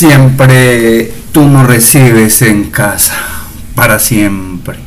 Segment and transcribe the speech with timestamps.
[0.00, 3.16] Siempre tú nos recibes en casa,
[3.74, 4.78] para siempre.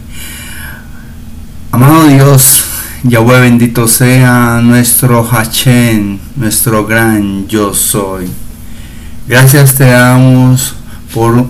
[1.71, 2.65] Amado Dios,
[3.03, 8.27] Yahweh bendito sea nuestro Hachén, nuestro gran yo soy.
[9.27, 10.73] Gracias te damos
[11.13, 11.45] por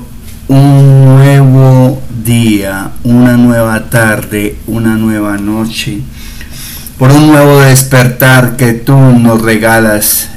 [0.49, 6.01] un nuevo día, una nueva tarde, una nueva noche,
[6.97, 10.32] por un nuevo despertar que tú nos regalas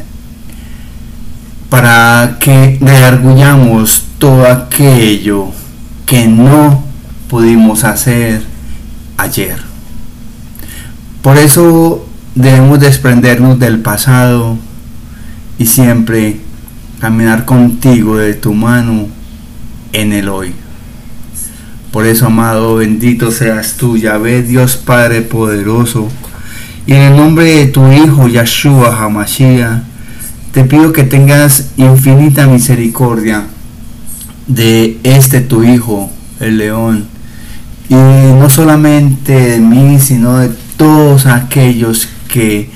[1.69, 5.51] para que reargullamos todo aquello
[6.05, 6.85] que no
[7.29, 8.43] pudimos hacer
[9.17, 9.61] ayer.
[11.23, 14.57] Por eso debemos desprendernos del pasado
[15.59, 16.41] y siempre
[17.01, 19.09] caminar contigo de tu mano
[19.93, 20.55] en el hoy.
[21.91, 26.09] Por eso, amado, bendito seas tú, Yahvé, Dios Padre poderoso,
[26.87, 29.83] y en el nombre de tu Hijo, Yahshua Hamashiach,
[30.57, 33.45] te pido que tengas infinita misericordia
[34.47, 37.09] de este tu hijo, el león,
[37.91, 42.71] y no solamente de mí, sino de todos aquellos que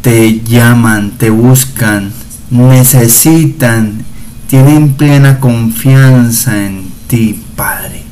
[0.00, 2.12] te llaman, te buscan,
[2.48, 4.06] necesitan,
[4.46, 8.04] tienen plena confianza en ti, Padre.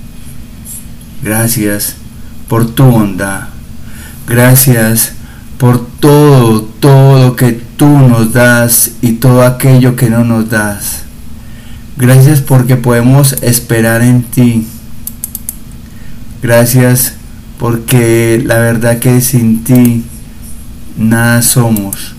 [1.22, 1.96] Gracias
[2.48, 3.48] por tu bondad.
[4.28, 5.14] Gracias
[5.56, 11.02] por todo, todo lo que tú nos das y todo aquello que no nos das.
[11.96, 14.68] Gracias porque podemos esperar en ti.
[16.40, 17.14] Gracias
[17.58, 20.04] porque la verdad que sin ti
[20.96, 22.14] nada somos,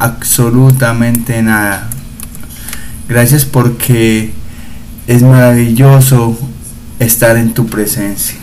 [0.00, 1.88] absolutamente nada.
[3.08, 4.32] Gracias porque
[5.06, 6.36] es maravilloso
[6.98, 8.40] estar en tu presencia.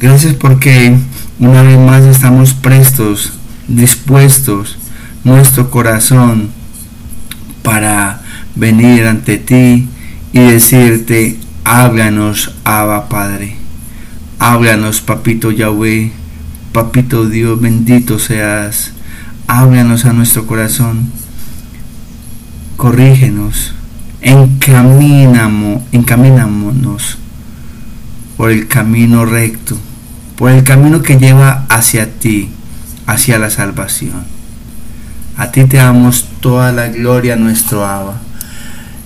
[0.00, 0.96] Gracias porque
[1.40, 3.32] una vez más estamos prestos,
[3.68, 4.78] dispuestos
[5.24, 6.50] nuestro corazón
[7.62, 8.20] para
[8.54, 9.88] venir ante ti
[10.32, 13.56] y decirte, háblanos, Abba Padre.
[14.38, 16.12] Háblanos, Papito Yahweh,
[16.72, 18.92] Papito Dios, bendito seas.
[19.46, 21.10] Háblanos a nuestro corazón.
[22.76, 23.72] Corrígenos.
[24.20, 27.18] Encaminamos, encaminámonos
[28.36, 29.76] por el camino recto,
[30.36, 32.50] por el camino que lleva hacia ti,
[33.06, 34.24] hacia la salvación.
[35.36, 38.14] A ti te damos toda la gloria, nuestro Abba.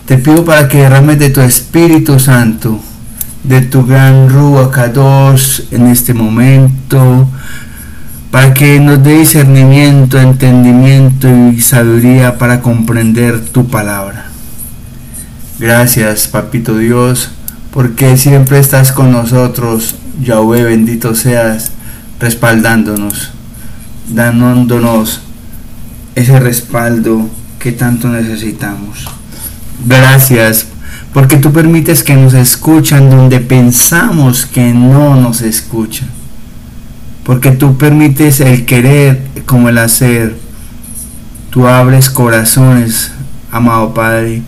[0.07, 2.81] Te pido para que derrames de tu Espíritu Santo,
[3.45, 7.29] de tu gran Ruach Kadosh en este momento,
[8.31, 14.27] para que nos dé discernimiento, entendimiento y sabiduría para comprender tu palabra.
[15.59, 17.31] Gracias, Papito Dios,
[17.73, 19.97] porque siempre estás con nosotros.
[20.23, 21.73] Yahweh, bendito seas,
[22.21, 23.33] respaldándonos,
[24.15, 25.23] dándonos
[26.15, 27.29] ese respaldo
[27.59, 29.07] que tanto necesitamos.
[29.87, 30.67] Gracias
[31.13, 36.09] porque tú permites que nos escuchan donde pensamos que no nos escuchan.
[37.25, 40.37] Porque tú permites el querer como el hacer.
[41.51, 43.11] Tú abres corazones,
[43.51, 44.43] amado Padre,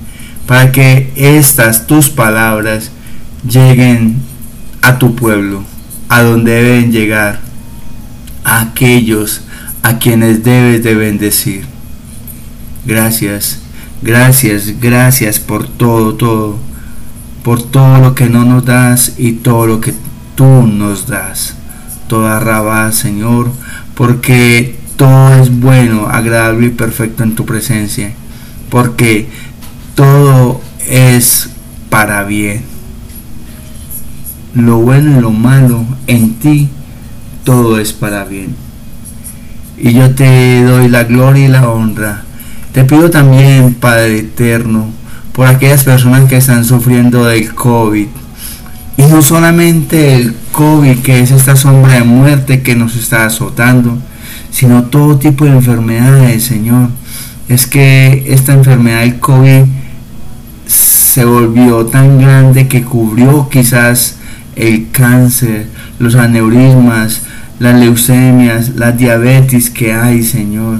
[0.47, 2.93] para que estas tus palabras
[3.49, 4.17] lleguen
[4.83, 5.65] a tu pueblo,
[6.09, 7.41] a donde deben llegar,
[8.44, 9.43] a aquellos
[9.82, 11.65] a quienes debes de bendecir.
[12.84, 13.60] Gracias,
[14.00, 16.56] gracias, gracias por todo, todo,
[17.43, 19.94] por todo lo que no nos das y todo lo que
[20.34, 21.54] tú nos das.
[22.09, 23.50] Toda rabá, Señor,
[23.94, 28.12] porque todo es bueno, agradable y perfecto en tu presencia,
[28.70, 29.28] porque
[29.94, 31.49] todo es
[31.91, 32.62] para bien.
[34.54, 36.69] Lo bueno y lo malo en ti,
[37.44, 38.54] todo es para bien
[39.77, 42.22] y yo te doy la gloria y la honra.
[42.72, 44.91] Te pido también, Padre Eterno,
[45.33, 48.06] por aquellas personas que están sufriendo del COVID.
[48.97, 53.99] Y no solamente el COVID, que es esta sombra de muerte que nos está azotando,
[54.50, 56.91] sino todo tipo de enfermedades, Señor.
[57.49, 59.64] Es que esta enfermedad del COVID
[60.67, 64.17] se volvió tan grande que cubrió quizás
[64.56, 65.67] el cáncer,
[65.99, 67.23] los aneurismas,
[67.58, 70.78] las leucemias, las diabetes que hay, Señor,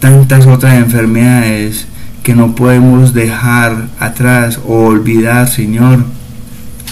[0.00, 1.86] tantas otras enfermedades
[2.22, 6.04] que no podemos dejar atrás o olvidar, Señor,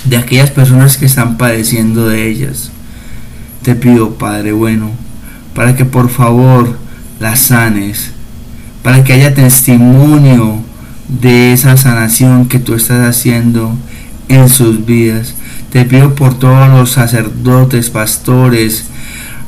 [0.05, 2.71] de aquellas personas que están padeciendo de ellas.
[3.63, 4.91] Te pido, Padre bueno,
[5.55, 6.77] para que por favor
[7.21, 8.11] las sanes,
[8.83, 10.61] para que haya testimonio
[11.09, 13.77] de esa sanación que tú estás haciendo
[14.29, 15.35] en sus vidas.
[15.71, 18.87] Te pido por todos los sacerdotes, pastores,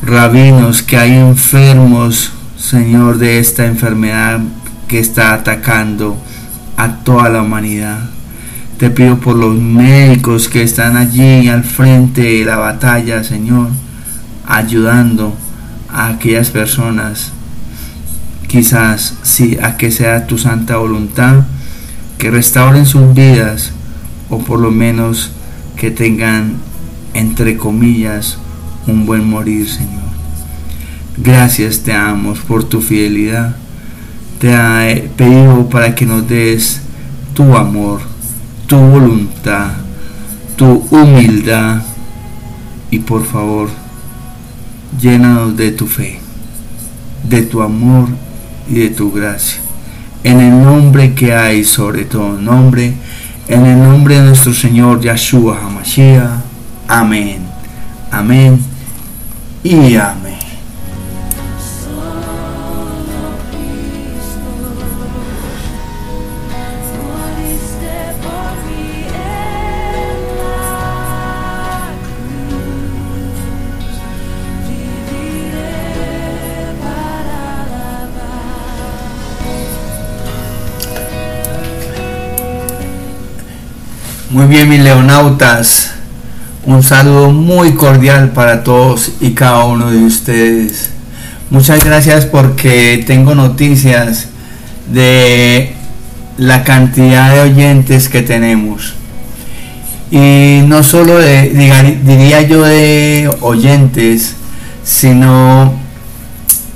[0.03, 4.39] rabinos que hay enfermos, Señor, de esta enfermedad
[4.87, 6.17] que está atacando
[6.77, 7.99] a toda la humanidad.
[8.79, 13.71] Te pido por los médicos que están allí al frente de la batalla, Señor,
[14.47, 15.37] ayudando
[15.93, 17.33] a aquellas personas,
[18.47, 21.47] quizás sí, a que sea tu santa voluntad,
[22.17, 23.73] que restauren sus vidas
[24.31, 25.33] o por lo menos
[25.83, 26.59] que tengan,
[27.13, 28.39] entre comillas,
[28.87, 30.13] un buen morir, Señor.
[31.17, 33.57] Gracias te amo por tu fidelidad.
[34.39, 36.83] Te he pedido para que nos des
[37.35, 38.01] tu amor,
[38.69, 39.73] tu voluntad,
[40.55, 41.83] tu humildad
[42.93, 43.69] y por favor,
[45.01, 46.21] llénanos de tu fe,
[47.29, 48.09] de tu amor
[48.71, 49.61] y de tu gracia.
[50.23, 52.95] En el nombre que hay sobre todo nombre,
[53.49, 56.41] en el nombre de nuestro Señor Yahshua HaMashiach.
[56.89, 57.43] Amén.
[58.11, 58.63] Amén
[59.65, 60.52] y amén.
[84.43, 85.93] Muy bien, mis leonautas.
[86.67, 90.91] Un saludo muy cordial para todos y cada uno de ustedes.
[91.49, 94.27] Muchas gracias porque tengo noticias
[94.93, 95.75] de
[96.39, 98.95] la cantidad de oyentes que tenemos.
[100.11, 104.35] Y no solo de, diría yo de oyentes,
[104.83, 105.73] sino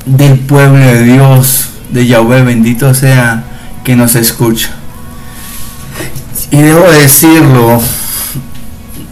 [0.04, 3.42] del pueblo de Dios, de Yahweh, bendito sea,
[3.82, 4.70] que nos escucha.
[6.56, 7.82] Y debo decirlo,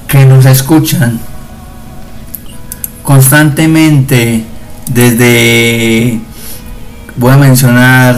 [0.09, 1.21] que nos escuchan
[3.03, 4.47] constantemente
[4.91, 6.21] desde,
[7.17, 8.17] voy a mencionar,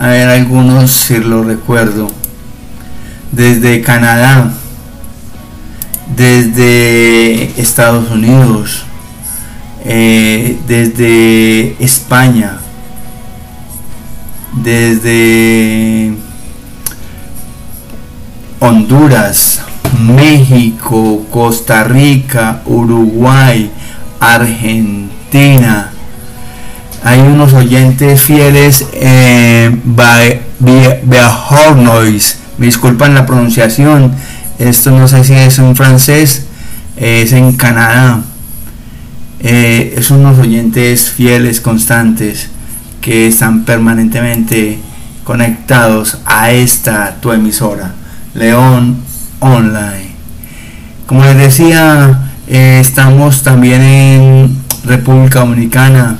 [0.00, 2.06] a ver algunos si lo recuerdo,
[3.30, 4.50] desde Canadá,
[6.16, 8.84] desde Estados Unidos,
[9.84, 12.56] eh, desde España,
[14.62, 16.21] desde
[18.64, 19.60] Honduras,
[19.98, 23.68] México, Costa Rica, Uruguay,
[24.20, 25.90] Argentina.
[27.02, 29.82] Hay unos oyentes fieles en
[31.02, 32.38] Beahornois.
[32.58, 34.12] Me disculpan la pronunciación.
[34.60, 36.46] Esto no sé si es en francés,
[36.96, 38.22] es en Canadá.
[39.40, 42.48] Eh, es unos oyentes fieles, constantes,
[43.00, 44.78] que están permanentemente
[45.24, 47.96] conectados a esta tu emisora.
[48.34, 48.96] León
[49.40, 50.12] Online.
[51.06, 56.18] Como les decía, eh, estamos también en República Dominicana,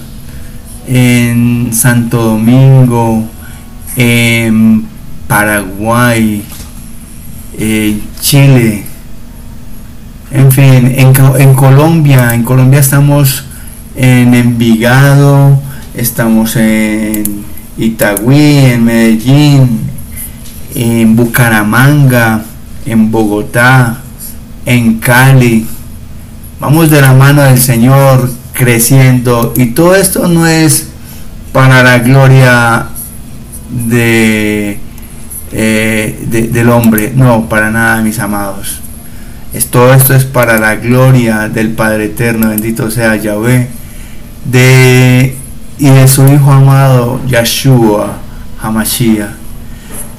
[0.87, 3.25] en Santo Domingo,
[3.97, 4.87] en
[5.27, 6.45] Paraguay,
[7.59, 8.85] en Chile,
[10.31, 13.45] en fin, en, Colombia, en Colombia estamos
[13.95, 15.61] en Envigado,
[15.95, 17.45] estamos en
[17.77, 19.81] Itagüí, en Medellín,
[20.75, 22.43] en Bucaramanga,
[22.87, 24.01] en Bogotá,
[24.67, 25.67] en Cali.
[26.61, 30.89] Vamos de la mano del Señor creciendo y todo esto no es
[31.53, 32.87] para la gloria
[33.71, 34.79] de,
[35.53, 38.81] eh, del hombre, no, para nada, mis amados.
[39.53, 43.69] Es, todo esto es para la gloria del Padre Eterno, bendito sea Yahweh,
[44.47, 45.37] de,
[45.79, 48.17] y de su Hijo amado, Yahshua
[48.63, 49.42] Hamashiach.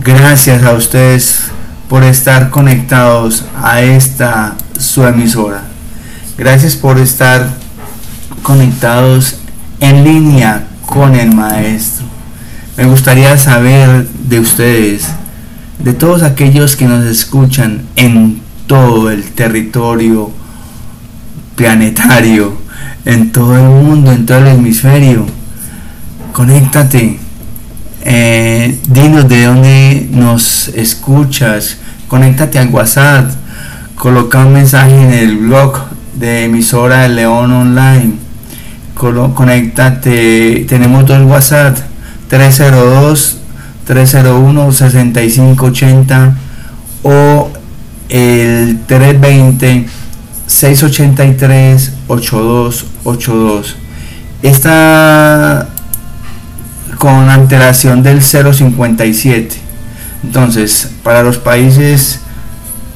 [0.06, 1.46] Gracias a ustedes
[1.88, 5.64] por estar conectados a esta su emisora.
[6.38, 7.48] Gracias por estar
[8.42, 9.38] conectados
[9.80, 12.06] en línea con el maestro.
[12.76, 15.08] Me gustaría saber de ustedes,
[15.80, 20.32] de todos aquellos que nos escuchan en todo el territorio
[21.56, 22.58] planetario,
[23.06, 25.26] en todo el mundo, en todo el hemisferio.
[26.34, 27.23] Conéctate
[28.04, 33.32] eh, dinos de dónde nos escuchas, conéctate al WhatsApp,
[33.96, 35.80] coloca un mensaje en el blog
[36.16, 38.14] de emisora de León Online,
[38.96, 41.78] conéctate, tenemos dos WhatsApp,
[42.28, 43.40] 302
[43.86, 46.38] 301 6580
[47.04, 47.50] o
[48.10, 49.88] el 320
[50.48, 53.76] 683 8282.
[54.42, 55.70] Esta
[57.04, 59.50] con antelación del 0,57.
[60.24, 62.22] Entonces, para los países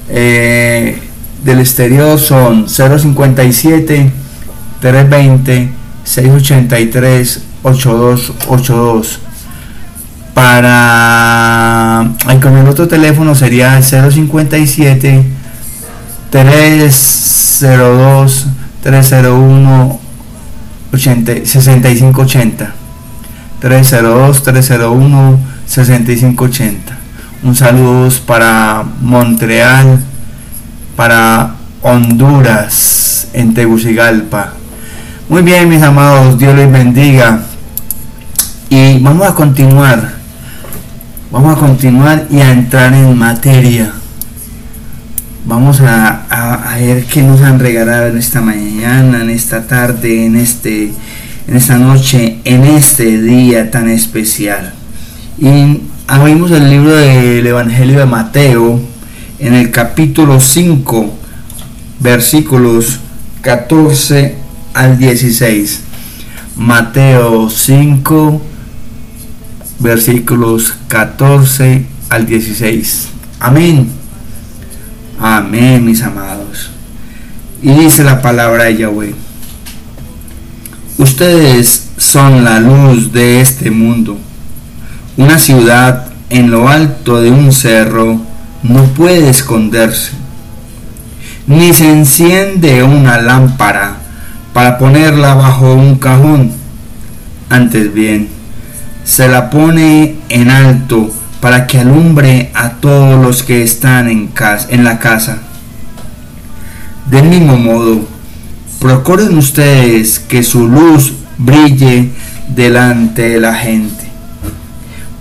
[0.08, 0.98] eh,
[1.44, 4.10] del exterior son 0,57,
[4.80, 5.72] 320,
[6.06, 9.20] 683, 8282.
[10.34, 12.00] Para...
[12.00, 15.26] Ay, con el otro teléfono sería 057
[16.30, 18.48] 302
[18.84, 20.00] 301
[20.94, 22.77] 6580
[23.60, 26.98] 302 301 6580
[27.44, 30.00] un saludo para Montreal
[30.96, 34.54] para Honduras en Tegucigalpa.
[35.30, 37.42] Muy bien mis amados Dios les bendiga.
[38.70, 40.18] Y vamos a continuar
[41.32, 43.92] vamos a continuar y a entrar en materia.
[45.46, 50.92] Vamos a, ver qué nos han regalado en esta mañana, en esta tarde, en, este,
[51.48, 54.74] en esta noche, en este día tan especial.
[55.39, 58.80] Y abrimos el libro del Evangelio de Mateo
[59.39, 61.13] en el capítulo 5,
[62.00, 63.00] versículos
[63.42, 64.36] 14
[64.74, 65.84] al 16.
[66.58, 68.42] Mateo 5,
[69.80, 73.08] versículos 14 al 16.
[73.39, 73.89] Amén.
[75.20, 76.72] Amén, mis amados.
[77.62, 79.27] Y dice la palabra de Yahweh.
[80.98, 84.18] Ustedes son la luz de este mundo.
[85.16, 88.20] Una ciudad en lo alto de un cerro
[88.63, 90.13] no puede esconderse.
[91.46, 93.98] Ni se enciende una lámpara
[94.54, 96.51] para ponerla bajo un cajón.
[97.48, 98.30] Antes bien,
[99.04, 104.68] se la pone en alto para que alumbre a todos los que están en, casa,
[104.72, 105.38] en la casa.
[107.12, 108.17] Del mismo modo,
[108.80, 112.10] procuren ustedes que su luz brille
[112.48, 114.06] delante de la gente,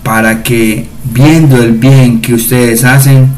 [0.02, 3.28] para que, viendo el bien que ustedes hacen,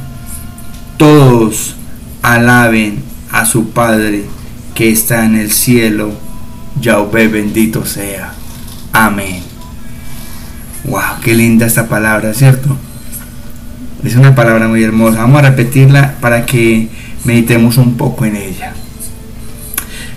[0.96, 1.76] todos
[2.22, 4.24] alaben a su Padre
[4.74, 6.12] que está en el cielo.
[6.80, 8.32] Yahweh bendito sea.
[8.92, 9.42] Amén.
[10.84, 12.76] Wow, qué linda esta palabra, ¿cierto?
[14.04, 15.20] Es una palabra muy hermosa.
[15.20, 16.88] Vamos a repetirla para que
[17.24, 18.72] meditemos un poco en ella.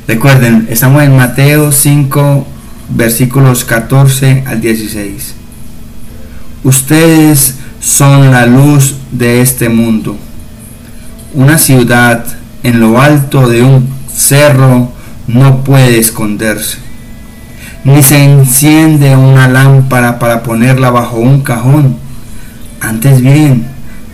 [0.08, 2.48] Recuerden, estamos en Mateo 5,
[2.90, 5.36] versículos 14 al 16.
[6.64, 10.18] Ustedes son la luz de este mundo.
[11.34, 12.26] Una ciudad
[12.64, 14.92] en lo alto de un cerro
[15.28, 16.92] no puede esconderse
[17.84, 21.98] ni se enciende una lámpara para ponerla bajo un cajón.
[22.80, 23.66] Antes bien,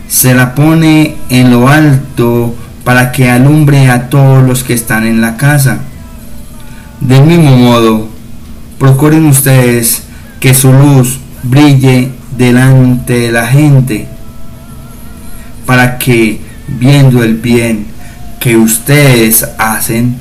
[0.08, 2.54] se la pone en lo alto
[2.88, 5.80] para que alumbre a todos los que están en la casa.
[7.02, 8.08] Del mismo modo,
[8.78, 10.04] procuren ustedes
[10.40, 14.08] que su luz brille delante de la gente,
[15.66, 17.88] para que, viendo el bien
[18.40, 20.16] que ustedes hacen,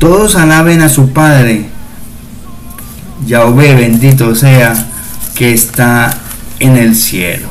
[0.00, 1.66] todos alaben a su Padre
[3.24, 4.74] Yahvé bendito sea
[5.36, 6.12] que está
[6.58, 7.46] en el cielo.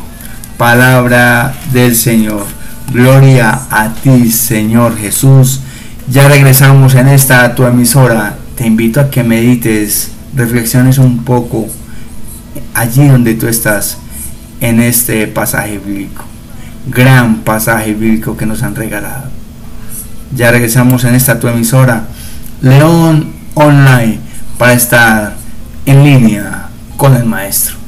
[0.57, 2.62] Palabra del Señor.
[2.91, 5.61] Gloria a ti, Señor Jesús.
[6.09, 8.35] Ya regresamos en esta tu emisora.
[8.55, 11.67] Te invito a que medites, reflexiones un poco
[12.73, 13.97] allí donde tú estás
[14.59, 16.23] en este pasaje bíblico.
[16.87, 19.29] Gran pasaje bíblico que nos han regalado.
[20.35, 22.05] Ya regresamos en esta tu emisora.
[22.61, 24.19] León Online
[24.57, 25.35] para estar
[25.85, 27.82] en línea con el maestro.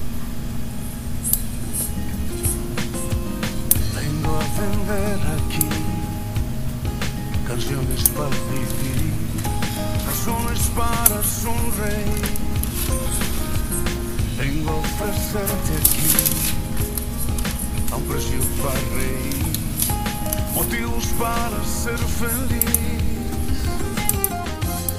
[20.56, 22.66] Motivos para ser feliz.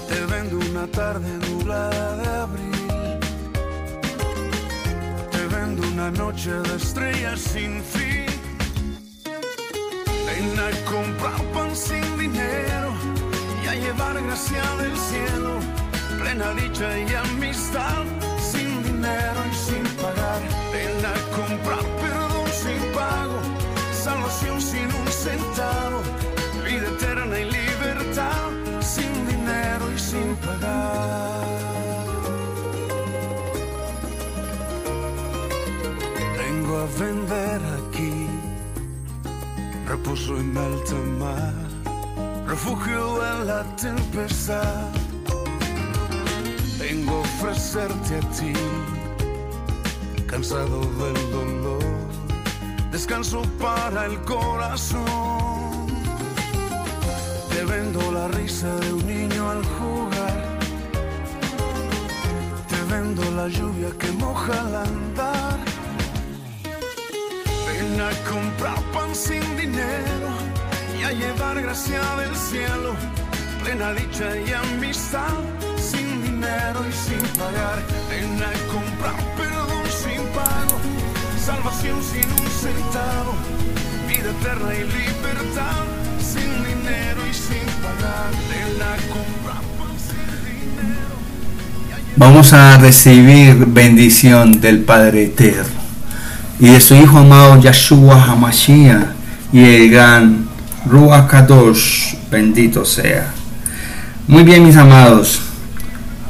[0.09, 2.77] Te vendo una tarde nublada de abril
[5.97, 8.27] una noche de estrellas sin fin.
[10.27, 12.93] Ven a comprar pan sin dinero
[13.65, 15.59] y a llevar gracia del cielo,
[16.21, 18.05] plena dicha y amistad,
[18.39, 20.41] sin dinero y sin pagar.
[20.73, 22.25] Ven a comprar perdón
[24.61, 26.02] sin un centavo,
[26.64, 31.37] vida eterna y libertad, sin dinero y sin pagar.
[36.99, 38.26] vender aquí
[39.87, 41.54] reposo en alta mar,
[42.47, 44.90] refugio en la tempestad.
[46.78, 48.52] Vengo a ofrecerte a ti,
[50.26, 51.85] cansado del dolor,
[52.90, 55.87] descanso para el corazón.
[57.50, 60.59] Te vendo la risa de un niño al jugar,
[62.69, 65.66] te vendo la lluvia que moja al andar
[67.78, 70.31] Ven a comprar pan sin dinero
[70.99, 72.95] y a llevar gracia del cielo,
[73.62, 75.35] plena dicha y amistad,
[75.76, 77.78] sin dinero y sin pagar.
[78.09, 80.76] Ven a comprar perdón sin pago,
[81.47, 82.49] salvación sin un
[84.09, 84.33] vida
[84.75, 85.85] y libertad,
[86.19, 88.33] sin dinero y sin pagar.
[88.50, 91.15] Ven a comprar pan sin dinero.
[91.88, 95.81] y a llevar- Vamos a recibir bendición del Padre Eterno
[96.59, 99.07] y de su Hijo amado Yahshua Hamashiach
[99.53, 100.49] y el gran
[100.85, 103.33] Ruach Kadosh, bendito sea.
[104.26, 105.41] Muy bien, mis amados.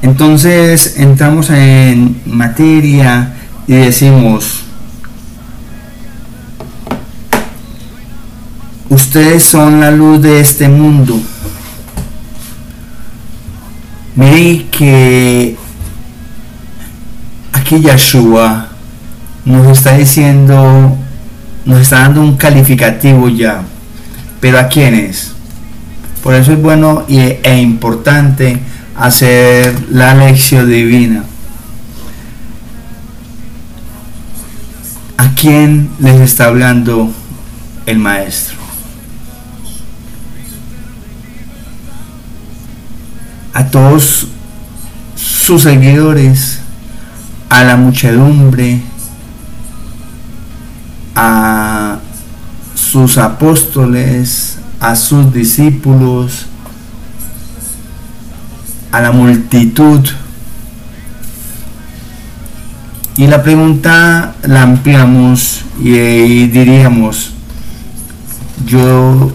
[0.03, 3.33] Entonces entramos en materia
[3.67, 4.66] y decimos,
[8.91, 11.21] ustedes son la luz de este mundo.
[14.15, 15.57] Mire que
[17.53, 18.69] aquí Yahshua
[19.45, 20.97] nos está diciendo,
[21.65, 23.63] nos está dando un calificativo ya.
[24.41, 25.33] Pero ¿a quiénes?
[26.23, 28.59] Por eso es bueno e importante
[28.97, 31.25] hacer la lección divina.
[35.47, 37.09] Quién les está hablando
[37.87, 38.57] el maestro?
[43.55, 44.27] A todos
[45.15, 46.59] sus seguidores,
[47.49, 48.83] a la muchedumbre,
[51.15, 51.99] a
[52.75, 56.47] sus apóstoles, a sus discípulos,
[58.91, 60.09] a la multitud.
[63.19, 67.33] Y la pregunta la ampliamos y, diríamos,
[68.67, 69.33] yo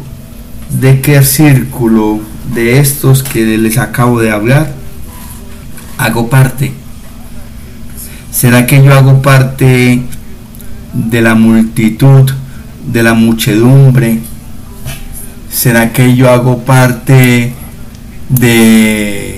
[0.70, 2.20] de qué círculo
[2.54, 4.72] de estos que les acabo de hablar
[5.98, 6.74] hago parte.
[8.32, 10.04] ¿Será que yo hago parte
[10.94, 12.32] de la multitud,
[12.86, 14.20] de la muchedumbre?
[15.51, 17.53] ¿Será que yo hago parte
[18.29, 19.30] de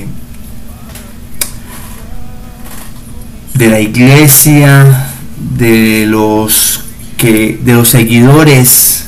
[3.54, 5.08] de la iglesia,
[5.58, 6.84] de los
[7.18, 9.06] que de los seguidores?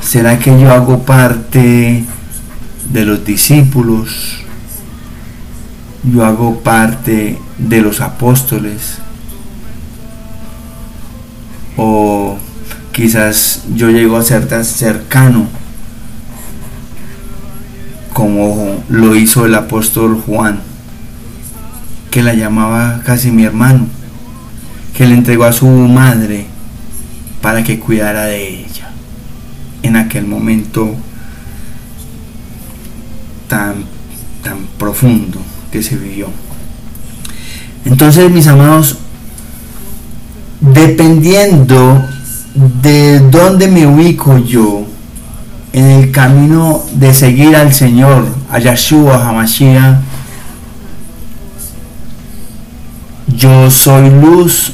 [0.00, 2.04] ¿Será que yo hago parte
[2.92, 4.38] de los discípulos?
[6.04, 8.98] Yo hago parte de los apóstoles.
[11.76, 12.38] O
[12.92, 15.46] quizás yo llego a ser tan cercano
[18.12, 20.60] como lo hizo el apóstol Juan,
[22.10, 23.86] que la llamaba casi mi hermano,
[24.96, 26.46] que le entregó a su madre
[27.40, 28.90] para que cuidara de ella
[29.82, 30.94] en aquel momento
[33.48, 33.84] tan,
[34.42, 35.40] tan profundo
[35.70, 36.28] que se vivió.
[37.84, 38.98] Entonces, mis amados,
[40.60, 42.04] dependiendo
[42.82, 44.84] de dónde me ubico yo
[45.72, 50.07] en el camino de seguir al Señor, a Yahshua Hamashiach,
[53.38, 54.72] yo soy luz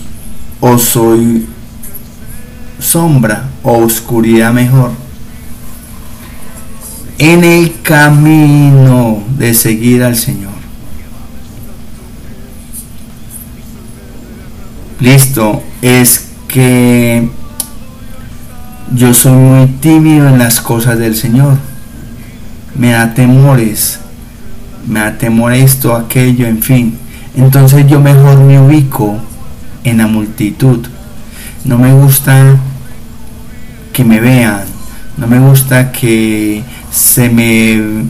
[0.59, 1.47] o soy
[2.81, 4.93] sombra o oscuridad mejor.
[7.19, 10.55] En el camino de seguir al Señor.
[14.99, 17.29] Listo, es que
[18.95, 21.59] yo soy muy tímido en las cosas del Señor.
[22.75, 24.01] Me da temores,
[24.89, 27.04] me da temor esto, aquello, en fin.
[27.37, 29.19] Entonces yo mejor me ubico
[29.83, 30.87] en la multitud.
[31.65, 32.57] No me gusta
[33.93, 34.65] que me vean,
[35.17, 38.05] no me gusta que se me,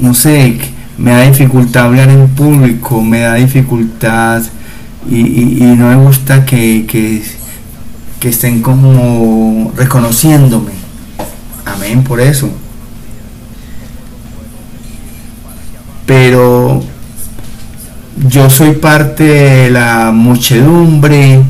[0.00, 0.58] no sé,
[0.98, 4.42] me da dificultad hablar en público, me da dificultad
[5.08, 7.22] y, no me gusta que, que,
[8.18, 10.72] que estén como reconociéndome.
[11.64, 12.50] Amén por eso.
[16.06, 16.82] Pero
[18.28, 21.42] yo soy parte de la muchedumbre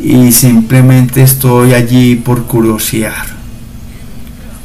[0.00, 3.26] y simplemente estoy allí por curiosear.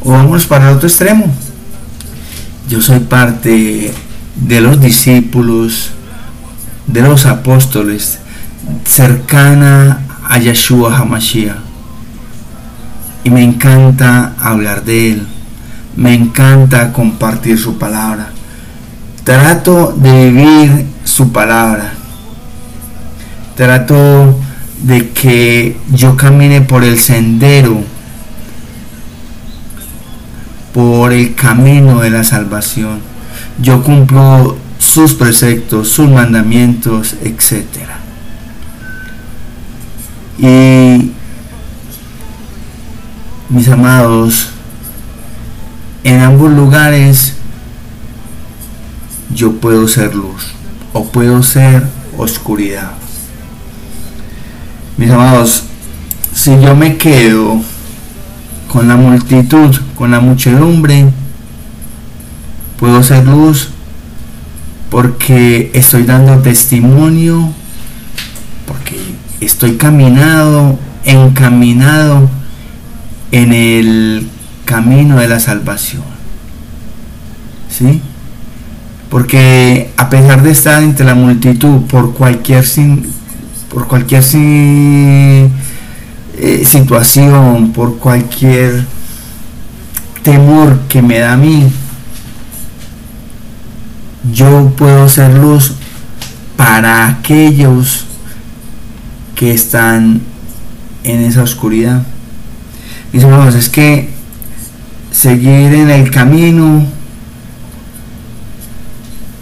[0.02, 1.26] O vamos para el otro extremo.
[2.70, 3.94] Yo soy parte
[4.36, 5.92] de los discípulos,
[6.88, 8.20] de los apóstoles,
[8.86, 11.58] cercana a Yeshua Hamashiach.
[13.24, 15.28] Y me encanta hablar de él.
[15.96, 18.32] Me encanta compartir su palabra.
[19.24, 21.94] Trato de vivir su palabra.
[23.56, 24.38] Trato
[24.82, 27.82] de que yo camine por el sendero,
[30.74, 33.00] por el camino de la salvación.
[33.62, 37.66] Yo cumplo sus preceptos, sus mandamientos, etc.
[40.38, 41.12] Y
[43.48, 44.50] mis amados,
[46.04, 47.36] en ambos lugares
[49.34, 50.54] yo puedo ser luz
[50.94, 51.84] o puedo ser
[52.18, 52.92] oscuridad.
[54.98, 55.64] Mis amados,
[56.34, 57.62] si yo me quedo
[58.68, 61.06] con la multitud, con la muchedumbre,
[62.78, 63.70] puedo ser luz
[64.90, 67.52] porque estoy dando testimonio,
[68.68, 68.98] porque
[69.42, 72.30] estoy caminado, encaminado
[73.32, 74.28] en el
[74.66, 76.04] camino de la salvación.
[77.70, 78.02] ¿Sí?
[79.14, 82.66] Porque a pesar de estar entre la multitud por cualquier
[83.70, 85.50] por cualquier eh,
[86.66, 88.84] situación, por cualquier
[90.24, 91.72] temor que me da a mí,
[94.34, 95.76] yo puedo ser luz
[96.58, 98.06] para aquellos
[99.36, 100.22] que están
[101.04, 102.02] en esa oscuridad.
[103.12, 104.10] Mis hermanos, es que
[105.12, 107.03] seguir en el camino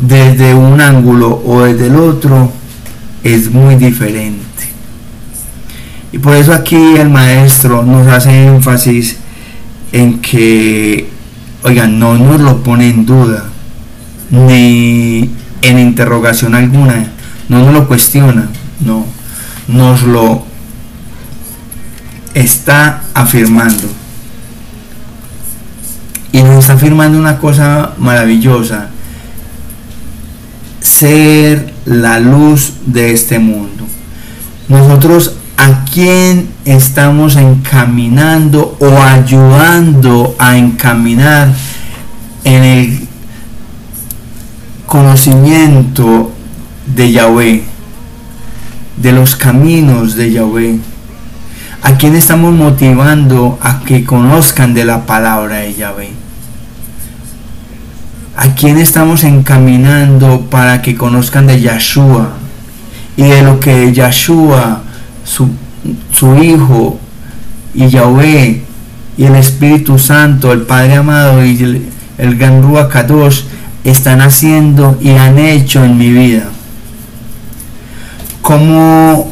[0.02, 2.52] desde un ángulo o desde el otro
[3.24, 4.42] es muy diferente.
[6.12, 9.18] Y por eso aquí el maestro nos hace énfasis
[9.92, 11.10] en que,
[11.64, 13.46] oigan, no nos lo pone en duda,
[14.30, 15.30] ni
[15.62, 17.08] en interrogación alguna,
[17.48, 19.06] no nos lo cuestiona, no,
[19.68, 20.44] nos lo
[22.34, 23.88] está afirmando.
[26.34, 28.90] Y nos está afirmando una cosa maravillosa,
[31.02, 33.88] ser la luz de este mundo.
[34.68, 41.52] Nosotros a quién estamos encaminando o ayudando a encaminar
[42.44, 43.08] en el
[44.86, 46.32] conocimiento
[46.86, 47.64] de Yahweh,
[48.98, 50.80] de los caminos de Yahweh.
[51.82, 56.21] ¿A quién estamos motivando a que conozcan de la palabra de Yahweh?
[58.42, 62.32] ¿A quién estamos encaminando para que conozcan de Yahshua
[63.16, 64.82] y de lo que Yahshua,
[65.24, 65.48] su,
[66.12, 67.00] su Hijo,
[67.76, 68.64] y Yahweh,
[69.16, 73.44] y el Espíritu Santo, el Padre amado y el, el Gran Kadosh
[73.84, 76.50] están haciendo y han hecho en mi vida?
[78.42, 79.32] ¿Cómo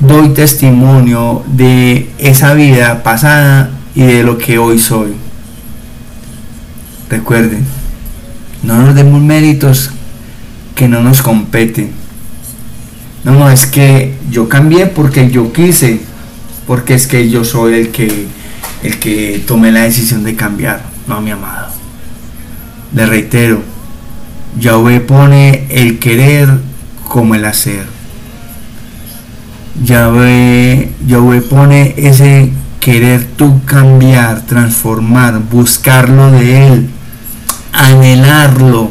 [0.00, 5.25] doy testimonio de esa vida pasada y de lo que hoy soy?
[7.08, 7.64] Recuerden,
[8.62, 9.90] no nos demos méritos
[10.74, 11.90] que no nos competen.
[13.24, 16.00] No, no, es que yo cambié porque yo quise,
[16.66, 18.26] porque es que yo soy el que
[18.82, 21.68] el que tomé la decisión de cambiar, no mi amado.
[22.94, 23.62] Le reitero,
[24.58, 26.48] Yahweh pone el querer
[27.08, 27.86] como el hacer.
[29.84, 36.88] Yahweh, Yahweh pone ese querer tú cambiar, transformar, buscarlo de Él,
[37.76, 38.90] anhelarlo.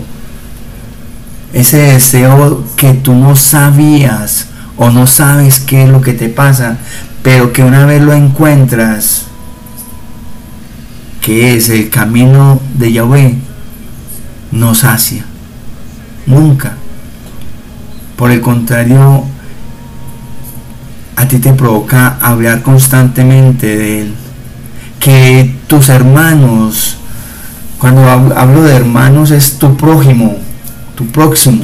[1.53, 6.77] Ese deseo que tú no sabías o no sabes qué es lo que te pasa,
[7.23, 9.23] pero que una vez lo encuentras,
[11.21, 13.35] que es el camino de Yahweh,
[14.51, 15.25] no sacia.
[16.25, 16.73] Nunca.
[18.15, 19.23] Por el contrario,
[21.15, 24.13] a ti te provoca hablar constantemente de Él.
[24.99, 26.94] Que tus hermanos
[27.79, 30.37] cuando hablo de hermanos es tu prójimo,
[30.95, 31.63] tu próximo.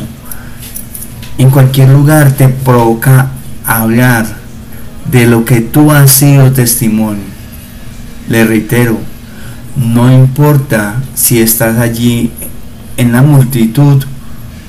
[1.38, 3.32] En cualquier lugar te provoca
[3.66, 4.26] hablar
[5.10, 7.24] de lo que tú has sido testimonio.
[8.28, 9.00] Le reitero,
[9.76, 12.32] no importa si estás allí
[12.98, 14.04] en la multitud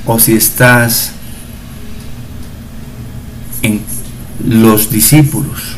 [0.06, 1.12] o si estás
[3.62, 3.80] en
[4.46, 5.76] los discípulos.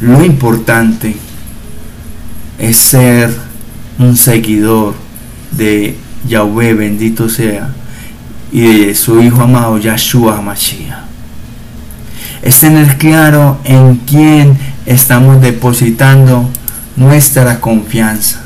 [0.00, 1.16] Lo importante
[2.58, 3.34] es ser
[3.98, 4.94] un seguidor
[5.50, 5.96] de
[6.28, 7.70] Yahweh, bendito sea,
[8.52, 11.04] y de su Hijo amado Yahshua Mashiach.
[12.42, 16.48] Es tener claro en quién estamos depositando
[16.96, 18.42] nuestra confianza,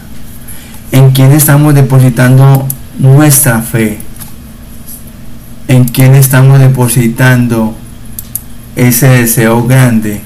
[0.91, 2.67] en quién estamos depositando
[2.99, 3.99] nuestra fe,
[5.69, 7.77] en quién estamos depositando
[8.75, 10.23] ese deseo grande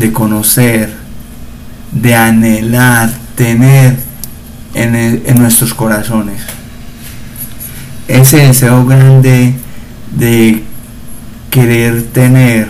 [0.00, 0.90] de conocer,
[1.92, 3.96] de anhelar, tener
[4.74, 6.40] en, nuestros corazones.
[8.08, 9.54] Ese deseo grande
[10.16, 10.64] de
[11.50, 12.68] querer tener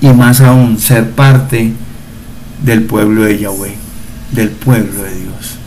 [0.00, 1.74] y más aún ser parte
[2.64, 3.74] del pueblo de Yahweh,
[4.32, 5.58] del pueblo de Dios.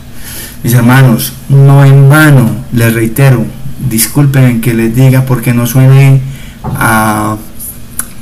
[0.64, 3.46] Mis hermanos, no en vano, les reitero,
[3.90, 6.22] disculpen que les diga porque no suene
[6.64, 7.38] a,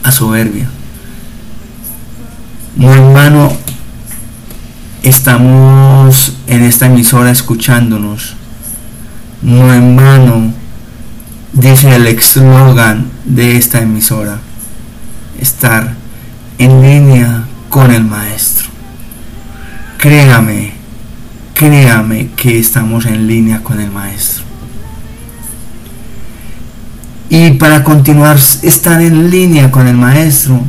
[0.04, 0.68] a soberbia.
[2.76, 3.52] No en vano
[5.04, 8.36] estamos en esta emisora escuchándonos.
[9.42, 10.54] No en vano
[11.54, 14.40] dice el eslogan de esta emisora,
[15.40, 15.96] estar
[16.58, 18.70] en línea con el maestro.
[19.98, 20.74] Créame,
[21.54, 24.44] créame que estamos en línea con el maestro.
[27.30, 30.62] Y para continuar estar en línea con el maestro,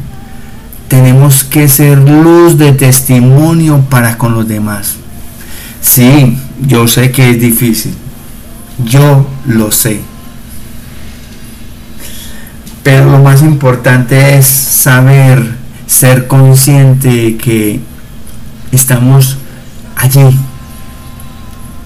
[0.92, 4.96] tenemos que ser luz de testimonio para con los demás.
[5.80, 7.94] Sí, yo sé que es difícil.
[8.84, 10.02] Yo lo sé.
[12.82, 17.80] Pero lo más importante es saber, ser consciente que
[18.70, 19.38] estamos
[19.96, 20.38] allí,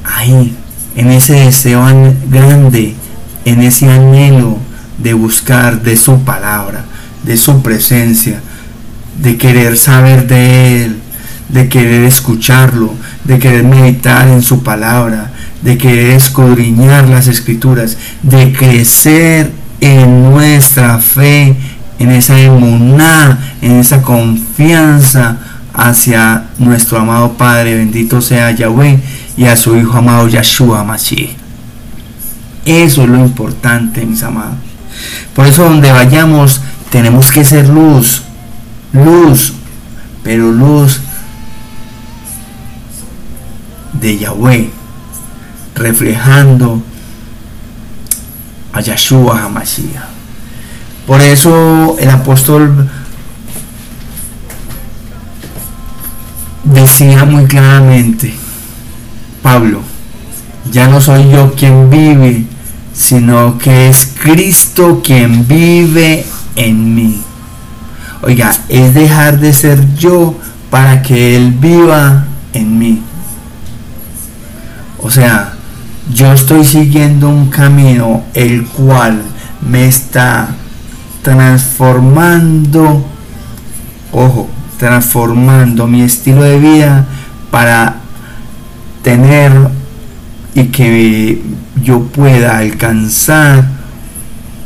[0.02, 0.56] ahí,
[0.96, 1.84] en ese deseo
[2.28, 2.96] grande,
[3.44, 4.58] en ese anhelo
[4.98, 6.84] de buscar de su palabra,
[7.22, 8.42] de su presencia,
[9.18, 10.96] de querer saber de Él,
[11.48, 15.30] de querer escucharlo, de querer meditar en su palabra,
[15.62, 21.56] de querer escudriñar las escrituras, de crecer en nuestra fe,
[21.98, 25.38] en esa emuná, en esa confianza
[25.72, 28.98] hacia nuestro amado Padre, bendito sea Yahweh,
[29.36, 31.30] y a su Hijo amado Yahshua Mashiach.
[32.64, 34.56] Eso es lo importante, mis amados.
[35.34, 38.22] Por eso donde vayamos tenemos que ser luz,
[39.04, 39.52] luz,
[40.22, 41.00] pero luz
[43.92, 44.70] de Yahweh,
[45.74, 46.82] reflejando
[48.72, 50.04] a Yahshua HaMashiach.
[51.06, 52.90] Por eso el apóstol
[56.64, 58.34] decía muy claramente,
[59.40, 59.82] Pablo,
[60.72, 62.46] ya no soy yo quien vive,
[62.92, 67.25] sino que es Cristo quien vive en mí.
[68.22, 70.34] Oiga, es dejar de ser yo
[70.70, 73.02] para que Él viva en mí.
[74.98, 75.52] O sea,
[76.12, 79.22] yo estoy siguiendo un camino el cual
[79.68, 80.48] me está
[81.22, 83.04] transformando,
[84.12, 84.48] ojo,
[84.78, 87.06] transformando mi estilo de vida
[87.50, 87.96] para
[89.02, 89.52] tener
[90.54, 91.42] y que
[91.82, 93.64] yo pueda alcanzar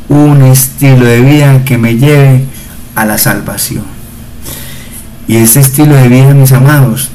[0.09, 2.45] un estilo de vida que me lleve
[3.01, 3.83] a la salvación.
[5.27, 7.09] Y ese estilo de vida, mis amados,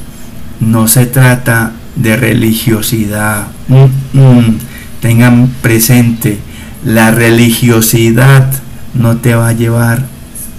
[0.59, 3.47] no se trata de religiosidad.
[3.67, 4.59] Mm, mm.
[5.01, 6.39] Tengan presente,
[6.83, 8.49] la religiosidad
[8.93, 10.03] no te va a llevar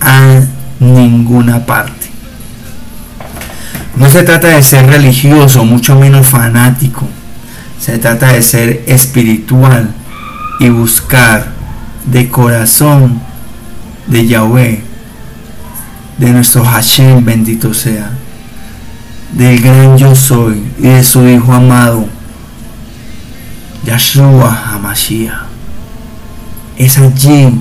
[0.00, 0.42] a
[0.80, 2.06] ninguna parte.
[3.96, 7.06] No se trata de ser religioso, mucho menos fanático.
[7.80, 9.90] Se trata de ser espiritual
[10.60, 11.48] y buscar
[12.06, 13.20] de corazón
[14.06, 14.87] de Yahweh,
[16.18, 18.10] de nuestro Hashem bendito sea
[19.32, 22.06] del gran yo soy y de su Hijo amado,
[23.84, 25.46] Yahshua HaMashiach.
[26.76, 27.60] Es allí.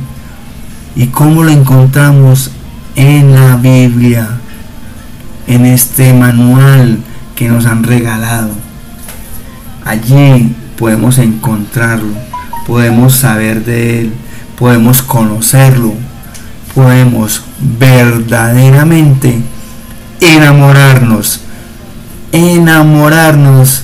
[0.95, 2.51] ¿Y cómo lo encontramos?
[2.95, 4.27] En la Biblia,
[5.45, 6.99] en este manual
[7.35, 8.49] que nos han regalado.
[9.85, 12.13] Allí podemos encontrarlo,
[12.65, 14.13] podemos saber de Él,
[14.57, 15.93] podemos conocerlo,
[16.77, 17.41] podemos
[17.79, 19.41] verdaderamente
[20.21, 21.41] enamorarnos
[22.31, 23.81] enamorarnos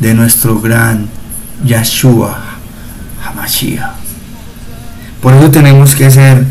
[0.00, 1.08] de nuestro gran
[1.64, 2.38] Yahshua
[3.24, 3.94] Hamashiach.
[5.22, 6.44] Por eso tenemos que ser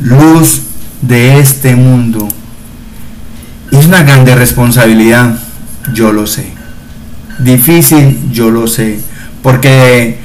[0.00, 0.62] luz
[1.02, 2.26] de este mundo.
[3.70, 5.38] Es una grande responsabilidad,
[5.94, 6.52] yo lo sé.
[7.38, 8.98] Difícil, yo lo sé.
[9.40, 10.18] Porque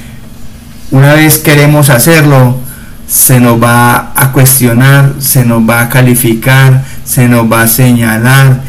[0.90, 2.65] una vez queremos hacerlo,
[3.06, 8.60] se nos va a cuestionar, se nos va a calificar, se nos va a señalar,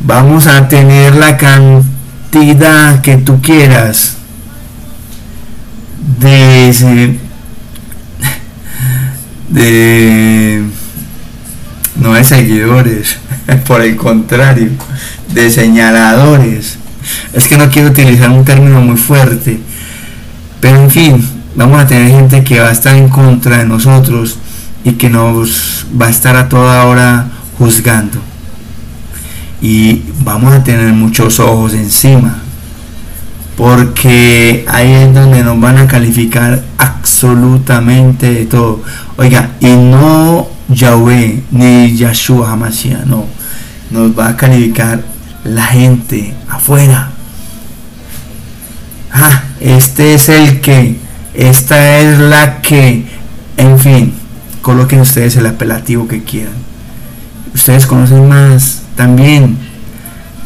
[0.00, 4.16] vamos a tener la cantidad que tú quieras.
[6.20, 7.18] De,
[9.48, 10.64] de
[11.96, 13.18] no de seguidores,
[13.66, 14.70] por el contrario,
[15.32, 16.78] de señaladores.
[17.32, 19.60] Es que no quiero utilizar un término muy fuerte,
[20.60, 24.38] pero en fin, vamos a tener gente que va a estar en contra de nosotros
[24.84, 27.26] y que nos va a estar a toda hora
[27.58, 28.20] juzgando
[29.60, 32.38] y vamos a tener muchos ojos encima
[33.56, 38.84] porque ahí es donde nos van a calificar absolutamente de todo.
[39.16, 43.26] Oiga, y no Yahweh ni Yahshua Hamashiach, no.
[43.90, 45.02] Nos va a calificar
[45.42, 47.10] la gente afuera,
[49.12, 50.98] ah, este es el que,
[51.34, 53.06] esta es la que,
[53.56, 54.14] en fin,
[54.62, 56.54] coloquen ustedes el apelativo que quieran.
[57.54, 59.56] Ustedes conocen más también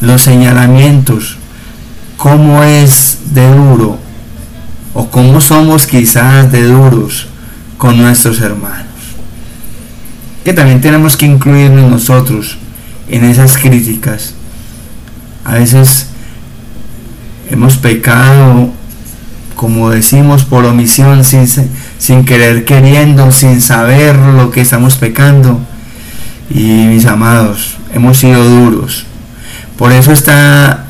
[0.01, 1.37] los señalamientos,
[2.17, 3.99] cómo es de duro
[4.95, 7.29] o cómo somos quizás de duros
[7.79, 8.87] con nuestros hermanos.
[10.45, 12.59] Que también tenemos que incluirnos nosotros
[13.09, 14.35] en esas críticas.
[15.45, 16.09] A veces
[17.51, 18.71] hemos pecado,
[19.63, 25.61] como decimos, por omisión, sin, querer queriendo, sin saber lo que estamos pecando.
[26.51, 29.07] Y mis amados, hemos sido duros.
[29.79, 30.87] Por eso esta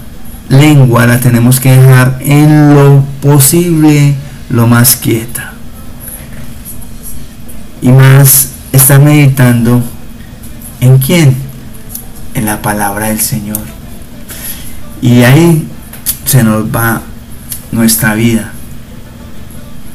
[0.49, 4.15] lengua la tenemos que dejar en lo posible
[4.49, 5.53] lo más quieta.
[7.83, 9.83] Y más estar meditando
[10.81, 11.37] en quién?
[12.33, 13.61] En la palabra del Señor.
[15.03, 15.69] Y ahí
[16.25, 17.03] se nos va
[17.71, 18.53] nuestra vida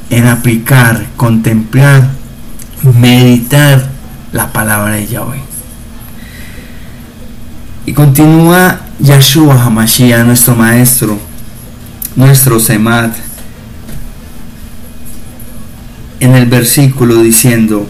[0.10, 2.10] en aplicar, contemplar,
[2.82, 3.89] meditar
[4.32, 5.41] la palabra de Yahweh.
[7.86, 11.17] Y continúa Yahshua Hamashiach, nuestro maestro,
[12.15, 13.12] nuestro Semad,
[16.20, 17.88] en el versículo diciendo,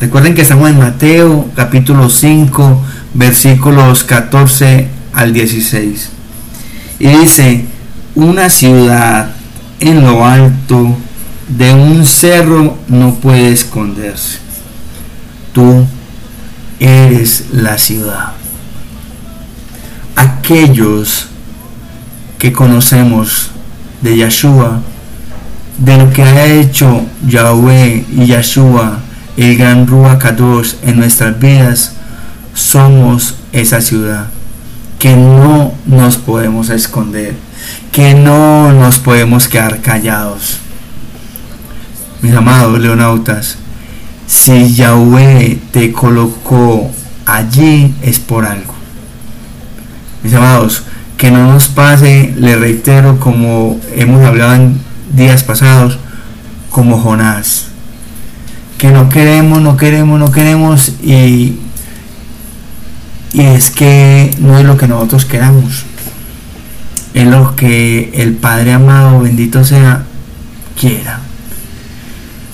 [0.00, 2.82] recuerden que estamos en Mateo capítulo 5,
[3.14, 6.10] versículos 14 al 16.
[6.98, 7.64] Y dice,
[8.14, 9.30] una ciudad
[9.80, 10.96] en lo alto
[11.48, 14.38] de un cerro no puede esconderse.
[15.52, 15.86] Tú
[16.80, 18.32] eres la ciudad.
[20.14, 21.28] Aquellos
[22.38, 23.50] que conocemos
[24.02, 24.80] de Yahshua,
[25.78, 29.00] de lo que ha hecho Yahweh y Yahshua,
[29.36, 31.92] el gran Ruach Kadosh en nuestras vidas,
[32.54, 34.28] somos esa ciudad
[34.98, 37.36] que no nos podemos esconder,
[37.92, 40.60] que no nos podemos quedar callados.
[42.22, 43.58] Mis amados leonautas,
[44.26, 46.90] si Yahweh te colocó
[47.24, 48.74] allí es por algo.
[50.22, 50.82] Mis amados,
[51.16, 54.80] que no nos pase, le reitero, como hemos hablado en
[55.14, 55.98] días pasados,
[56.70, 57.66] como Jonás.
[58.78, 61.60] Que no queremos, no queremos, no queremos y
[63.36, 65.84] y es que no es lo que nosotros queramos.
[67.12, 70.04] Es lo que el Padre amado, bendito sea,
[70.80, 71.20] quiera.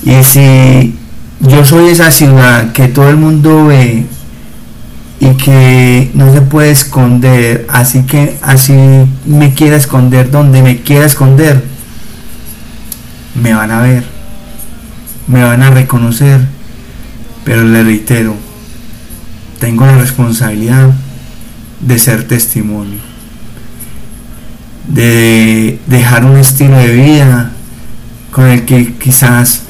[0.04, 0.94] Y si
[1.40, 4.06] yo soy esa ciudad que todo el mundo ve
[5.20, 8.74] y que no se puede esconder, así que así
[9.24, 11.64] me quiera esconder donde me quiera esconder,
[13.40, 14.04] me van a ver,
[15.28, 16.40] me van a reconocer,
[17.44, 18.34] pero le reitero,
[19.60, 20.90] tengo la responsabilidad
[21.80, 22.98] de ser testimonio,
[24.88, 27.52] de dejar un estilo de vida
[28.32, 29.62] con el que quizás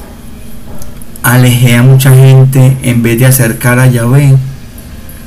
[1.23, 4.35] alejé a mucha gente en vez de acercar a Yahvé,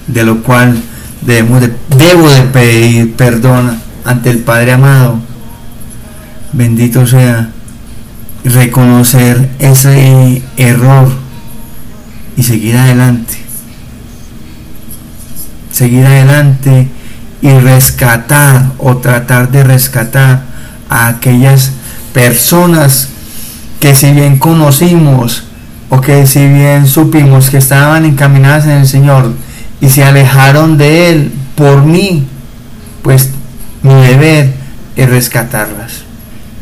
[0.07, 0.81] de lo cual
[1.23, 5.19] debemos de, debo de pedir perdón ante el Padre amado.
[6.53, 7.51] Bendito sea
[8.45, 11.09] reconocer ese error
[12.37, 13.47] y seguir adelante
[15.77, 16.89] seguir adelante
[17.43, 20.43] y rescatar o tratar de rescatar
[20.89, 21.73] a aquellas
[22.15, 23.09] personas
[23.79, 25.45] que si bien conocimos
[25.89, 29.33] o que si bien supimos que estaban encaminadas en el Señor
[29.81, 32.27] y se alejaron de Él por mí,
[33.03, 33.31] pues
[33.83, 34.55] mi deber
[34.97, 36.03] es rescatarlas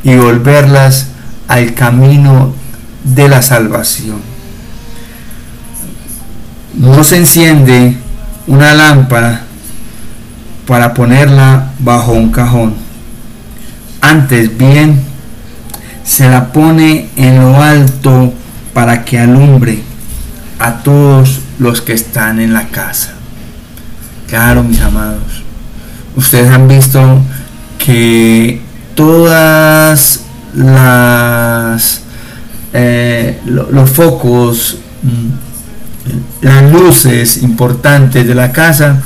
[0.03, 1.09] y volverlas
[1.49, 2.53] al camino
[3.03, 4.21] de la salvación.
[6.75, 7.97] No se enciende
[8.47, 9.43] una lámpara
[10.67, 12.75] para ponerla bajo un cajón.
[14.01, 15.01] Antes bien,
[16.05, 18.35] se la pone en lo alto
[18.75, 19.83] para que alumbre
[20.59, 23.15] a todos los que están en la casa.
[24.29, 25.43] Claro, mis amados,
[26.17, 27.23] ustedes han visto
[27.79, 28.61] que
[28.95, 30.21] todas
[30.55, 32.01] las
[32.73, 35.45] eh, los focos mm,
[36.43, 39.01] las luces importantes de la casa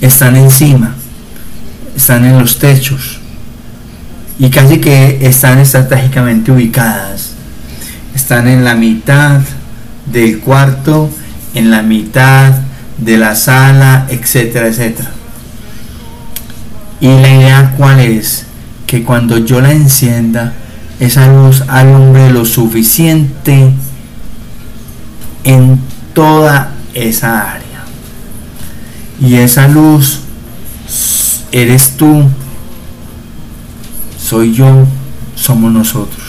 [0.00, 0.94] están encima,
[1.96, 3.20] están en los techos
[4.38, 7.33] y casi que están estratégicamente ubicadas.
[8.14, 9.40] Están en la mitad
[10.06, 11.10] del cuarto,
[11.54, 12.52] en la mitad
[12.98, 15.10] de la sala, etcétera, etcétera.
[17.00, 18.46] Y la idea cuál es?
[18.86, 20.54] Que cuando yo la encienda,
[21.00, 23.72] esa luz alumbre lo suficiente
[25.42, 25.78] en
[26.14, 27.84] toda esa área.
[29.20, 30.20] Y esa luz
[31.52, 32.24] eres tú,
[34.18, 34.86] soy yo,
[35.36, 36.23] somos nosotros.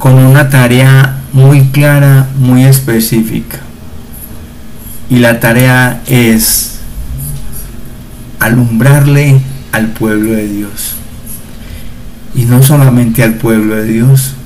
[0.00, 3.60] Con una tarea muy clara, muy específica.
[5.10, 6.78] Y la tarea es
[8.38, 9.42] alumbrarle
[9.72, 10.94] al pueblo de Dios.
[12.34, 14.36] Y no solamente al pueblo de Dios,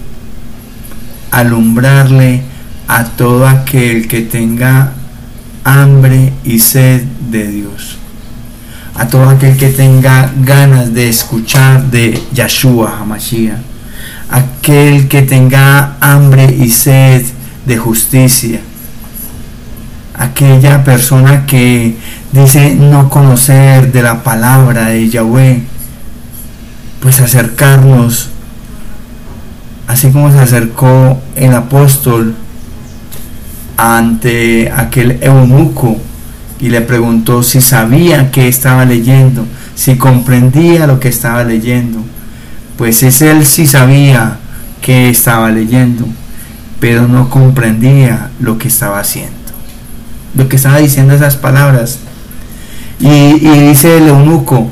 [1.30, 2.42] alumbrarle
[2.88, 4.92] a todo aquel que tenga
[5.62, 7.98] hambre y sed de Dios.
[8.96, 13.73] A todo aquel que tenga ganas de escuchar de Yahshua Hamashiach.
[14.30, 17.24] Aquel que tenga hambre y sed
[17.66, 18.60] de justicia.
[20.14, 21.96] Aquella persona que
[22.32, 25.62] dice no conocer de la palabra de Yahweh.
[27.00, 28.30] Pues acercarnos
[29.86, 32.34] así como se acercó el apóstol
[33.76, 35.98] ante aquel eunuco
[36.60, 41.98] y le preguntó si sabía que estaba leyendo, si comprendía lo que estaba leyendo.
[42.76, 44.38] Pues es él sí sabía
[44.82, 46.06] que estaba leyendo,
[46.80, 49.34] pero no comprendía lo que estaba haciendo,
[50.34, 51.98] lo que estaba diciendo esas palabras.
[53.00, 54.68] Y, y dice el eunuco,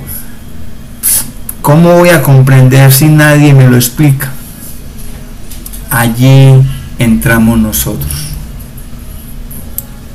[1.61, 4.33] ¿cómo voy a comprender si nadie me lo explica?
[5.93, 6.55] allí
[6.99, 8.11] entramos nosotros.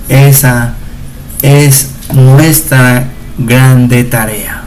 [0.10, 0.74] Esa
[1.42, 3.08] es nuestra
[3.38, 4.64] grande tarea.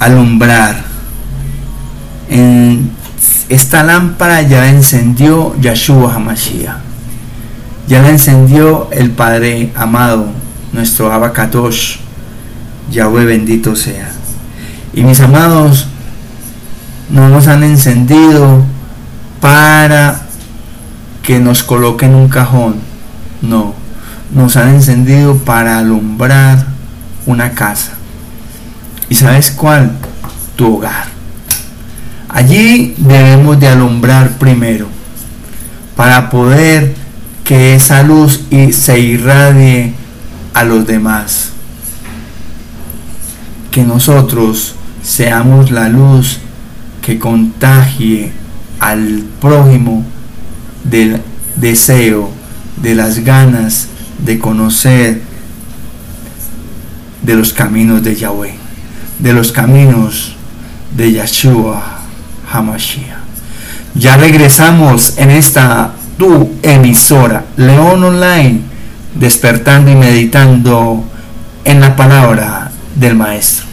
[0.00, 0.85] Alumbrar.
[2.28, 2.90] En
[3.48, 6.76] esta lámpara ya la encendió Yahshua Hamashiach.
[7.88, 10.26] Ya la encendió el Padre amado,
[10.72, 11.98] nuestro Abakatosh.
[12.90, 14.10] Yahweh bendito sea.
[14.92, 15.86] Y mis amados,
[17.10, 18.64] no nos han encendido
[19.40, 20.26] para
[21.22, 22.76] que nos coloquen un cajón.
[23.42, 23.74] No,
[24.32, 26.66] nos han encendido para alumbrar
[27.26, 27.92] una casa.
[29.08, 29.92] ¿Y sabes cuál?
[30.56, 31.15] Tu hogar.
[32.28, 34.88] Allí debemos de alumbrar primero
[35.94, 36.94] para poder
[37.44, 39.94] que esa luz se irradie
[40.52, 41.50] a los demás.
[43.70, 46.38] Que nosotros seamos la luz
[47.00, 48.32] que contagie
[48.80, 50.04] al prójimo
[50.82, 51.22] del
[51.54, 52.30] deseo,
[52.82, 55.22] de las ganas de conocer
[57.22, 58.54] de los caminos de Yahweh,
[59.20, 60.36] de los caminos
[60.96, 61.95] de Yahshua
[63.94, 68.60] Ya regresamos en esta tu emisora, León Online,
[69.14, 71.04] despertando y meditando
[71.64, 73.66] en la palabra del Maestro.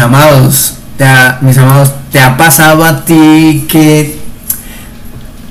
[0.00, 1.06] Amados, te
[1.42, 4.18] mis amados, ¿te ha pasado a ti que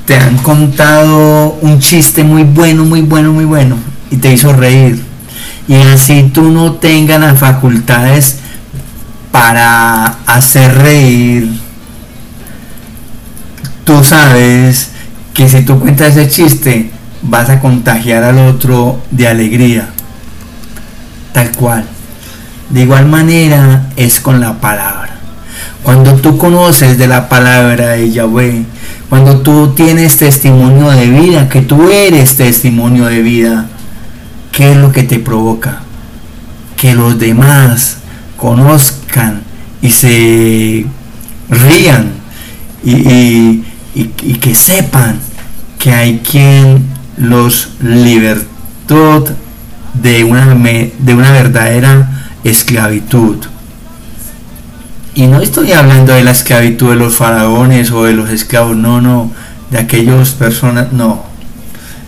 [0.05, 3.77] te han contado un chiste muy bueno, muy bueno, muy bueno
[4.11, 5.03] y te hizo reír?
[5.67, 8.37] Y así tú no tengas las facultades
[9.31, 11.51] para hacer reír.
[13.83, 14.89] Tú sabes
[15.33, 16.91] que si tú cuentas ese chiste
[17.21, 19.89] vas a contagiar al otro de alegría.
[21.33, 21.85] Tal cual.
[22.69, 25.09] De igual manera es con la palabra.
[25.83, 28.65] Cuando tú conoces de la palabra de Yahweh,
[29.09, 33.65] cuando tú tienes testimonio de vida, que tú eres testimonio de vida,
[34.51, 35.81] ¿qué es lo que te provoca?
[36.75, 37.97] Que los demás
[38.37, 39.41] conozcan
[39.81, 40.85] y se
[41.49, 42.11] rían
[42.83, 43.63] y,
[44.39, 45.19] que sepan
[45.79, 46.85] que hay quien
[47.17, 49.25] los libertó
[49.95, 53.37] de una, de una verdadera esclavitud.
[55.15, 59.01] Y no estoy hablando de la esclavitud de los faraones o de los esclavos, no,
[59.01, 59.31] no,
[59.71, 61.23] de aquellas personas, no.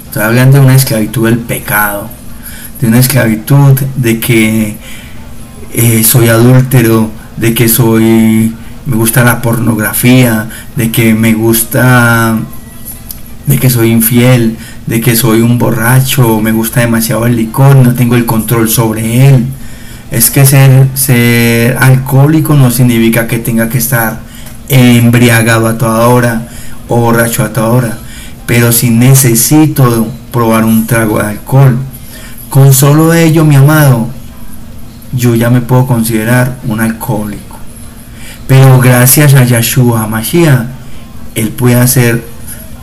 [0.05, 2.09] Estoy hablando de una esclavitud del pecado,
[2.79, 4.77] de una esclavitud de que
[5.73, 8.53] eh, soy adúltero, de que soy,
[8.85, 12.37] me gusta la pornografía, de que me gusta,
[13.45, 17.93] de que soy infiel, de que soy un borracho, me gusta demasiado el licor, no
[17.93, 19.45] tengo el control sobre él
[20.11, 24.19] es que ser, alcohólico no significa que tenga que estar
[24.67, 26.47] embriagado a toda hora
[26.89, 27.97] o borracho a toda hora.
[28.45, 31.77] Pero si necesito probar un trago de alcohol,
[32.49, 34.09] Con solo ello, mi amado,
[35.13, 37.57] yo ya me puedo considerar un alcohólico.
[38.45, 40.65] Pero gracias a Yahshua Mashiach,
[41.35, 42.25] Él puede hacer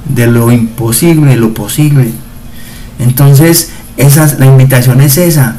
[0.07, 2.13] de lo imposible lo posible.
[2.99, 5.57] Entonces, esa, la invitación es esa,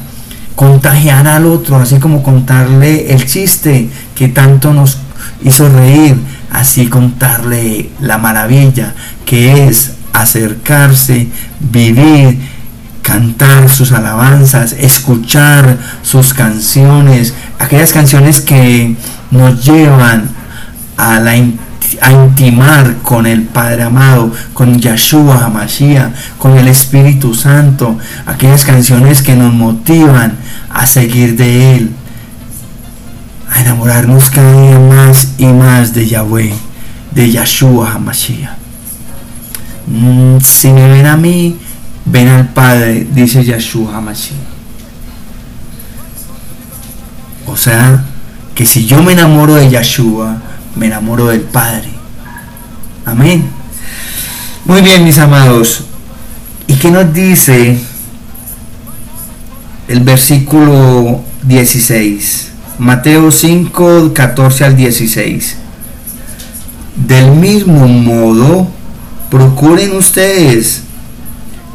[0.59, 4.97] contagiar al otro, así como contarle el chiste que tanto nos
[5.41, 6.17] hizo reír,
[6.51, 8.93] así contarle la maravilla
[9.25, 11.29] que es acercarse,
[11.61, 12.41] vivir,
[13.01, 18.97] cantar sus alabanzas, escuchar sus canciones, aquellas canciones que
[19.31, 20.29] nos llevan
[20.97, 21.37] a, la,
[22.01, 29.21] a intimar con el Padre amado, con Yahshua Hamashiach, con el Espíritu Santo, aquellas canciones
[29.21, 30.33] que nos motivan
[30.69, 31.91] a seguir de Él,
[33.49, 36.53] a enamorarnos cada día más y más de Yahweh,
[37.11, 38.57] de Yahshua Hamashiach.
[39.87, 41.57] Mm, si me ven a mí,
[42.05, 44.37] ven al Padre, dice Yahshua Hamashiach.
[47.47, 48.03] O sea,
[48.53, 50.37] que si yo me enamoro de Yahshua,
[50.75, 51.89] me enamoro del Padre.
[53.05, 53.49] Amén.
[54.65, 55.83] Muy bien, mis amados.
[56.67, 57.79] ¿Y qué nos dice
[59.87, 62.49] el versículo 16?
[62.77, 65.57] Mateo 5, 14 al 16.
[66.95, 68.67] Del mismo modo,
[69.29, 70.83] procuren ustedes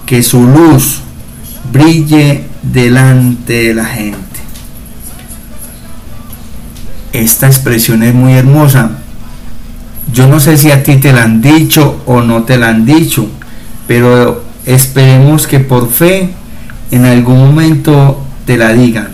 [0.07, 1.01] que su luz
[1.73, 4.24] brille delante de la gente.
[7.15, 8.91] Esta expresión es muy hermosa.
[10.13, 12.85] Yo no sé si a ti te la han dicho o no te la han
[12.85, 13.29] dicho,
[13.87, 16.31] pero esperemos que por fe
[16.91, 19.11] en algún momento te la digan.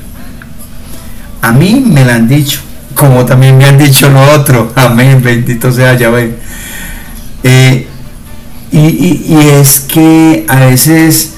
[1.42, 2.60] A mí me la han dicho,
[2.94, 4.72] como también me han dicho lo otro.
[4.76, 6.38] Amén, bendito sea Yahweh.
[7.42, 7.86] Eh,
[8.72, 11.34] y, es que a veces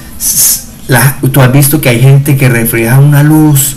[1.29, 3.75] tú has visto que hay gente que refleja una luz,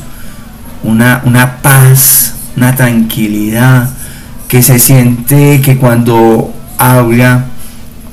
[0.85, 3.91] una paz, una tranquilidad,
[4.49, 7.47] que se siente que cuando habla,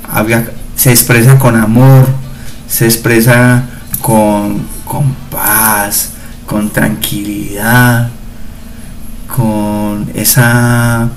[0.08, 0.44] habla
[0.76, 2.08] se expresa con amor,
[2.68, 3.64] se expresa
[4.00, 6.10] con, con paz,
[6.46, 8.10] con tranquilidad,
[9.34, 11.08] con esa,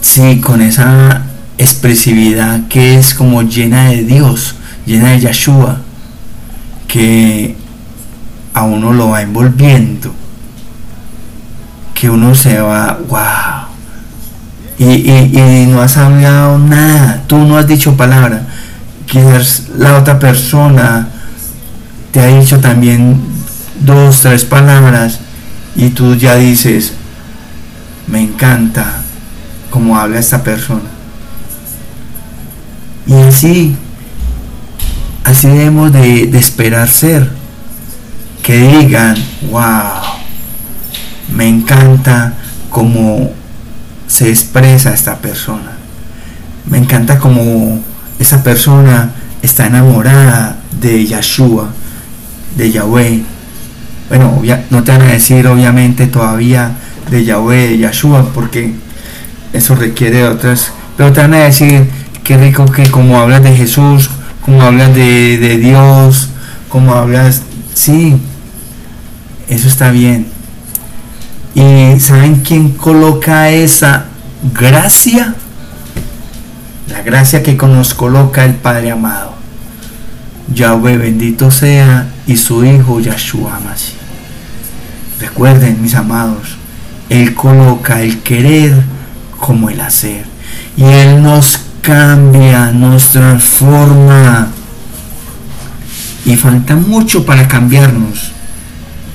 [0.00, 1.22] sí, con esa
[1.58, 4.56] expresividad que es como llena de Dios,
[4.86, 5.78] llena de Yahshua,
[6.88, 7.56] que
[8.54, 10.14] a uno lo va envolviendo,
[12.02, 13.68] que uno se va, wow,
[14.76, 18.42] y, no has hablado nada, tú no has dicho palabra,
[19.06, 21.06] quizás la otra persona
[22.10, 23.20] te ha dicho también
[23.78, 25.20] dos, tres palabras
[25.76, 26.94] y tú ya dices,
[28.08, 28.96] me encanta
[29.70, 30.90] cómo habla esta persona.
[33.06, 33.76] Y así,
[35.22, 37.30] así debemos de, esperar ser.
[38.42, 39.16] Que digan,
[39.52, 40.21] wow,
[41.34, 42.34] me encanta
[42.70, 43.30] cómo
[44.06, 45.72] se expresa esta persona.
[46.66, 47.82] Me encanta cómo
[48.18, 49.10] esa persona
[49.42, 51.68] está enamorada de Yahshua,
[52.56, 53.22] de Yahweh.
[54.08, 56.72] Bueno, no te van a decir obviamente todavía
[57.10, 58.74] de Yahweh, de Yahshua, porque
[59.52, 61.86] eso requiere otras, pero te van a decir
[62.24, 64.10] qué rico que como hablas de Jesús,
[64.44, 66.28] como hablas de, Dios,
[66.68, 67.42] como hablas,
[67.74, 68.16] sí,
[69.48, 70.26] eso está bien.
[71.54, 74.06] ¿Y saben quién coloca esa
[74.54, 75.34] gracia?
[76.88, 79.34] La gracia que nos coloca el Padre amado.
[80.54, 84.02] Yahweh bendito sea y su Hijo Yahshua Mashiach.
[85.20, 86.56] Recuerden, mis amados,
[87.08, 88.82] Él coloca el querer
[89.38, 90.24] como el hacer.
[90.76, 94.48] Y Él nos cambia, nos transforma.
[96.24, 98.32] Y falta mucho para cambiarnos,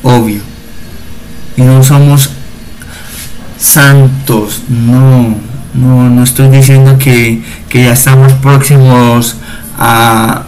[0.03, 0.46] obvio.
[1.57, 2.29] Y no somos
[3.59, 5.35] santos, no,
[5.73, 9.35] no, no estoy diciendo que, que ya estamos próximos
[9.77, 10.43] a...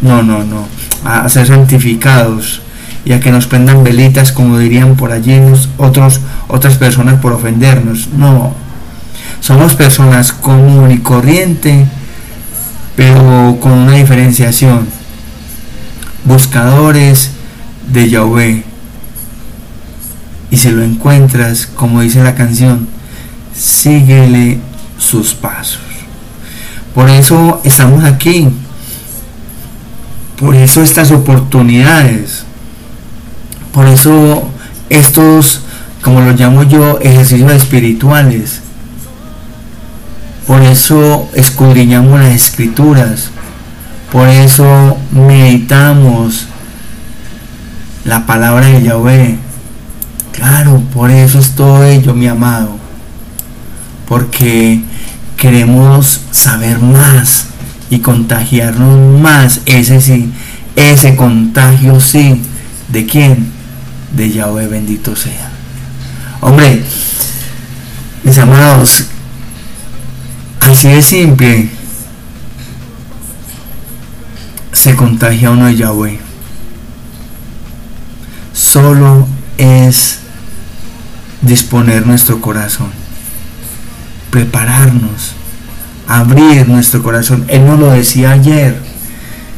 [0.00, 0.66] No, no, no,
[1.04, 2.60] a ser santificados
[3.06, 5.40] y a que nos prendan velitas como dirían por allí
[5.78, 8.08] otros, otras personas por ofendernos.
[8.08, 8.52] No,
[9.40, 11.86] somos personas común y corriente,
[12.96, 14.88] pero con una diferenciación.
[16.24, 17.30] Buscadores
[17.92, 18.64] de Yahweh.
[20.56, 22.88] Y si lo encuentras, como dice la canción,
[23.54, 24.58] síguele
[24.98, 25.80] sus pasos.
[26.94, 28.48] Por eso estamos aquí.
[30.38, 32.44] Por eso estas oportunidades.
[33.72, 34.48] Por eso
[34.88, 35.60] estos,
[36.00, 38.62] como los llamo yo, ejercicios espirituales
[40.46, 43.30] por eso escudriñamos las escrituras.
[44.12, 46.46] Por eso meditamos
[48.04, 49.38] la palabra de Yahweh.
[50.36, 52.76] Claro, por eso estoy yo, mi amado.
[54.06, 54.82] Porque
[55.36, 57.46] queremos saber más
[57.90, 59.60] y contagiarnos más.
[59.66, 60.30] Ese sí,
[60.76, 62.42] ese contagio sí.
[62.88, 63.50] ¿De quién?
[64.14, 65.50] De Yahweh bendito sea.
[66.40, 66.82] Hombre,
[68.22, 69.06] mis amados,
[70.60, 71.70] así de simple
[74.72, 76.20] se contagia uno de Yahweh.
[78.52, 79.26] Solo
[79.58, 80.20] es
[81.42, 82.88] disponer nuestro corazón,
[84.30, 85.34] prepararnos,
[86.08, 87.44] abrir nuestro corazón.
[87.48, 88.80] Él nos lo decía ayer.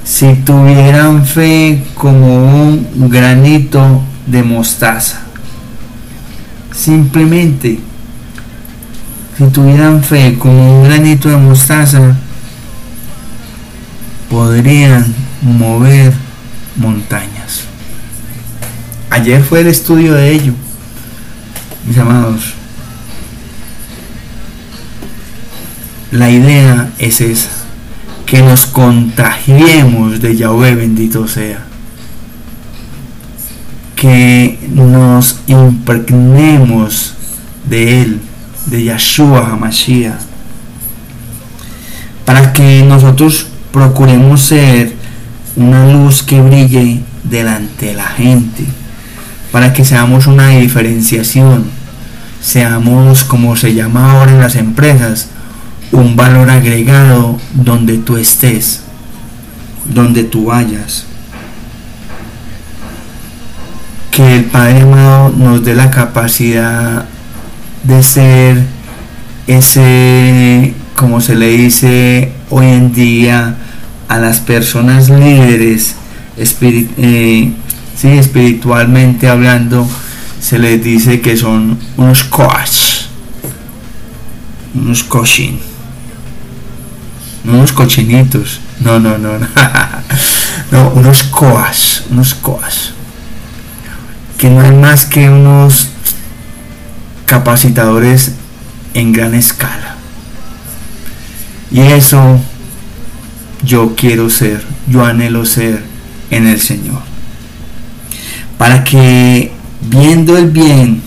[0.05, 5.21] Si tuvieran fe como un granito de mostaza,
[6.75, 7.79] simplemente,
[9.37, 12.17] si tuvieran fe como un granito de mostaza,
[14.31, 16.15] podrían mover
[16.77, 17.65] montañas.
[19.11, 20.53] Ayer fue el estudio de ello,
[21.89, 22.55] mis amados.
[26.11, 27.49] La idea es esa,
[28.27, 31.65] que nos contagiemos de Yahweh bendito sea.
[33.97, 37.15] Que nos impregnemos
[37.69, 38.21] de Él,
[38.67, 40.21] de Yahshua Hamashiach.
[42.25, 44.95] Para que nosotros procuremos ser
[45.57, 48.65] una luz que brille delante de la gente,
[49.51, 51.78] para que seamos una diferenciación,
[52.41, 55.29] seamos como se llama ahora en las empresas,
[55.93, 58.83] un valor agregado donde tú estés,
[59.93, 61.05] donde tú vayas.
[64.11, 67.07] Que el Padre amado nos dé la capacidad
[67.85, 68.65] de ser
[69.47, 73.57] ese, como se le dice hoy en día,
[74.09, 75.95] a las personas líderes
[76.39, 77.53] eh,
[78.03, 79.89] espiritualmente hablando
[80.41, 83.07] se les dice que son unos coach
[84.75, 85.59] unos coaching
[87.45, 88.61] unos cochinitos.
[88.81, 89.39] No no no
[90.71, 92.93] no, unos coas unos coas
[94.37, 95.89] que no hay más que unos
[97.27, 98.33] capacitadores
[98.95, 99.97] en gran escala.
[101.71, 102.41] Y eso
[103.63, 105.83] yo quiero ser, yo anhelo ser
[106.31, 107.03] en el Señor.
[108.57, 109.53] Para que
[109.89, 111.03] viendo el bien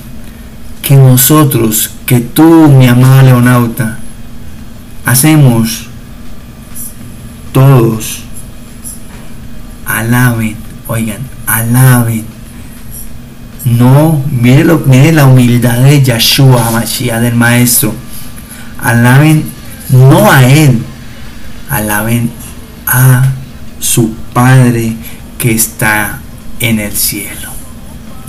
[0.81, 3.99] que nosotros, que tú, mi amada leonauta,
[5.05, 5.87] hacemos,
[7.51, 8.23] todos
[9.85, 10.55] alaben,
[10.87, 12.25] oigan, alaben.
[13.65, 17.93] No, mire, lo, mire la humildad de Yahshua, Mashiach del Maestro.
[18.81, 19.43] Alaben
[19.89, 20.83] no a Él,
[21.69, 22.31] alaben
[22.87, 23.31] a
[23.79, 24.95] su Padre
[25.37, 26.19] que está
[26.59, 27.40] en el cielo.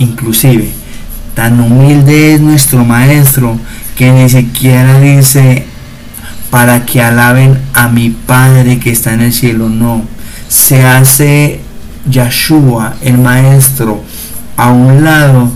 [0.03, 0.69] Inclusive,
[1.33, 3.57] tan humilde es nuestro Maestro
[3.95, 5.65] que ni siquiera dice
[6.49, 9.69] para que alaben a mi Padre que está en el cielo.
[9.69, 10.03] No,
[10.49, 11.61] se hace
[12.09, 14.03] Yahshua, el Maestro,
[14.57, 15.49] a un lado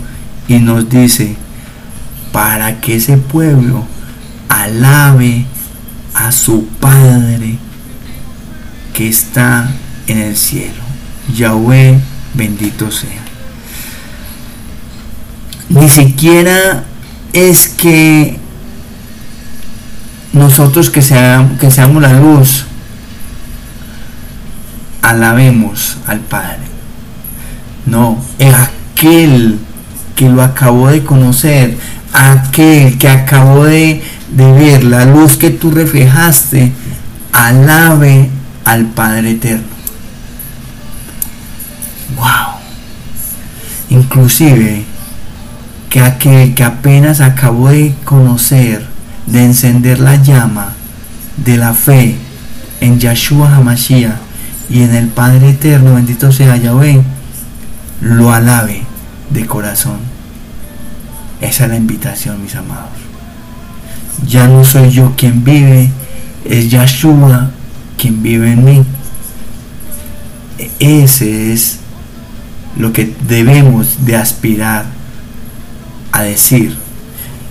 [0.47, 1.35] y nos dice
[2.31, 3.85] para que ese pueblo
[4.47, 5.45] alabe
[6.13, 7.57] a su Padre
[8.93, 9.69] que está
[10.07, 10.83] en el cielo.
[11.35, 11.99] Yahweh
[12.33, 13.26] bendito sea.
[15.69, 16.85] Ni siquiera
[17.33, 18.39] es que
[20.33, 22.65] nosotros que, seamos, que seamos la luz,
[25.01, 26.59] alabemos al Padre.
[27.85, 29.59] No, es aquel
[30.15, 31.77] que lo acabó de conocer,
[32.13, 36.71] aquel que acabó de, de ver la luz que tú reflejaste,
[37.31, 38.29] alabe
[38.65, 39.77] al Padre Eterno.
[42.15, 42.59] ¡Wow!
[43.89, 44.86] Inclusive
[45.89, 48.85] que aquel que apenas acabó de conocer,
[49.25, 50.73] de encender la llama
[51.37, 52.15] de la fe
[52.81, 54.15] en Yahshua Hamashiach
[54.69, 57.01] y en el Padre Eterno, bendito sea Yahweh,
[58.01, 58.83] lo alabe
[59.29, 59.99] de corazón.
[61.39, 62.89] Esa es la invitación, mis amados.
[64.27, 65.89] Ya no soy yo quien vive,
[66.43, 67.51] es Yahshua
[67.97, 68.83] quien vive en mí.
[70.79, 71.79] Ese es
[72.77, 74.96] lo que debemos de aspirar
[76.11, 76.77] a decir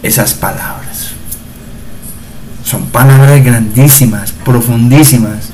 [0.03, 1.13] esas palabras.
[2.65, 5.51] Son palabras grandísimas, profundísimas,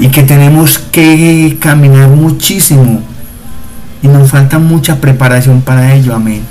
[0.00, 3.02] y que tenemos que caminar muchísimo.
[4.02, 6.42] Y nos falta mucha preparación para ello, amén.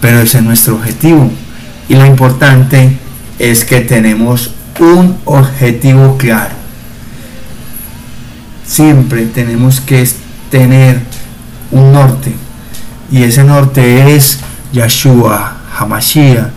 [0.00, 1.30] Pero ese es nuestro objetivo.
[1.88, 2.98] Y lo importante
[3.38, 6.54] es que tenemos un objetivo claro.
[8.66, 10.08] siempre tenemos que
[10.50, 11.00] tener
[11.70, 12.34] un norte.
[13.10, 14.40] Y ese norte es
[14.72, 16.48] Yeshua, Hamashiach,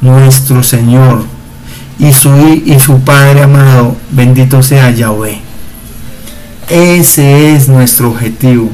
[0.00, 1.24] nuestro Señor.
[1.98, 5.40] Y su, y su Padre amado, bendito sea Yahweh.
[6.68, 8.70] Ese es nuestro objetivo,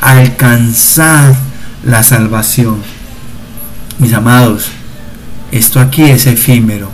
[0.00, 1.34] alcanzar
[1.84, 2.82] la salvación.
[3.98, 4.70] Mis amados,
[5.50, 6.90] esto aquí es efímero,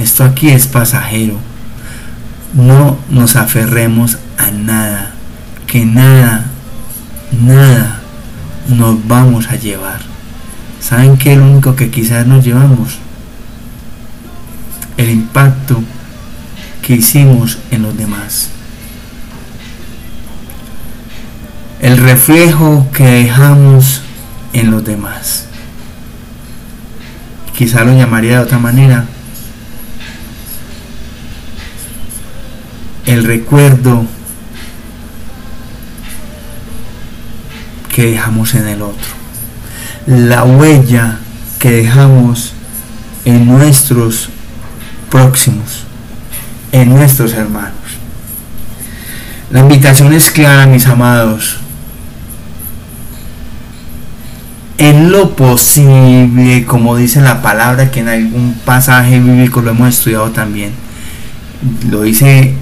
[0.00, 1.38] esto aquí es pasajero.
[2.54, 5.12] No nos aferremos a nada,
[5.66, 6.46] que nada,
[7.40, 7.99] nada
[8.70, 10.00] nos vamos a llevar.
[10.80, 12.98] ¿Saben qué es lo único que quizás nos llevamos?
[14.96, 15.82] El impacto
[16.82, 18.50] que hicimos en los demás.
[21.80, 24.02] El reflejo que dejamos
[24.52, 25.46] en los demás.
[27.56, 29.04] Quizá lo llamaría de otra manera.
[33.06, 34.04] El recuerdo
[38.00, 39.08] que dejamos en el otro.
[40.06, 41.18] La huella
[41.58, 42.54] que dejamos
[43.26, 44.30] en nuestros
[45.10, 45.84] próximos,
[46.72, 47.74] en nuestros hermanos.
[49.50, 51.58] La invitación es clara, mis amados.
[54.78, 60.30] en lo posible, como dice la palabra que en algún pasaje bíblico lo hemos estudiado
[60.30, 60.72] también,
[61.90, 62.54] lo dice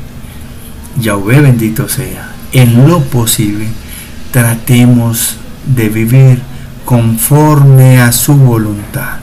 [1.00, 3.68] Yahweh bendito sea, en lo posible
[4.30, 6.42] tratemos de vivir
[6.84, 9.18] conforme a su voluntad.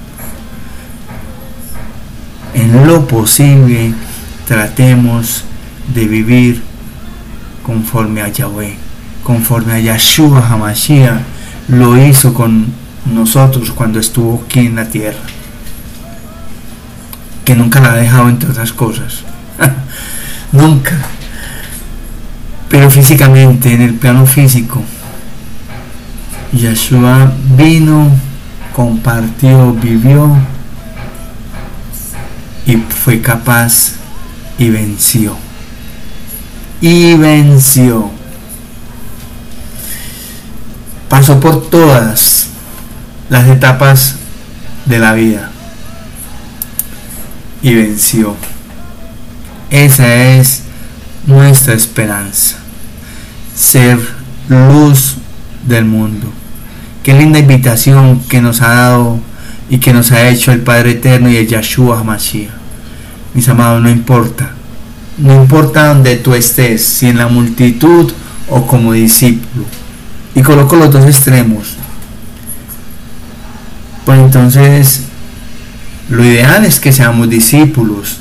[2.53, 3.93] En lo posible
[4.47, 5.43] tratemos
[5.93, 6.63] de vivir
[7.63, 8.77] conforme a Yahweh,
[9.23, 11.21] conforme a Yahshua Hamashiach
[11.67, 12.67] lo hizo con
[13.11, 15.19] nosotros cuando estuvo aquí en la tierra.
[17.43, 19.23] Que nunca la ha dejado entre otras cosas.
[20.51, 20.97] nunca.
[22.69, 24.83] Pero físicamente, en el plano físico,
[26.55, 28.09] Yeshua vino,
[28.73, 30.35] compartió, vivió
[32.65, 33.93] y fue capaz
[34.57, 35.35] y venció.
[36.81, 38.09] Y venció.
[41.09, 42.47] Pasó por todas
[43.29, 44.15] las etapas
[44.85, 45.51] de la vida
[47.61, 48.35] y venció.
[49.69, 50.63] Esa es
[51.25, 52.57] nuestra esperanza,
[53.55, 53.99] ser
[54.47, 55.15] luz
[55.65, 56.31] del mundo.
[57.05, 59.19] Qué linda invitación que nos ha dado
[59.69, 62.49] y que nos ha hecho el Padre Eterno y el Yahshua HaMashiach.
[63.35, 64.49] Mis amados, no importa.
[65.19, 68.11] No importa donde tú estés, si en la multitud
[68.49, 69.65] o como discípulo.
[70.33, 71.75] Y coloco los dos extremos.
[74.03, 75.03] Pues entonces,
[76.09, 78.17] lo ideal es que seamos discípulos,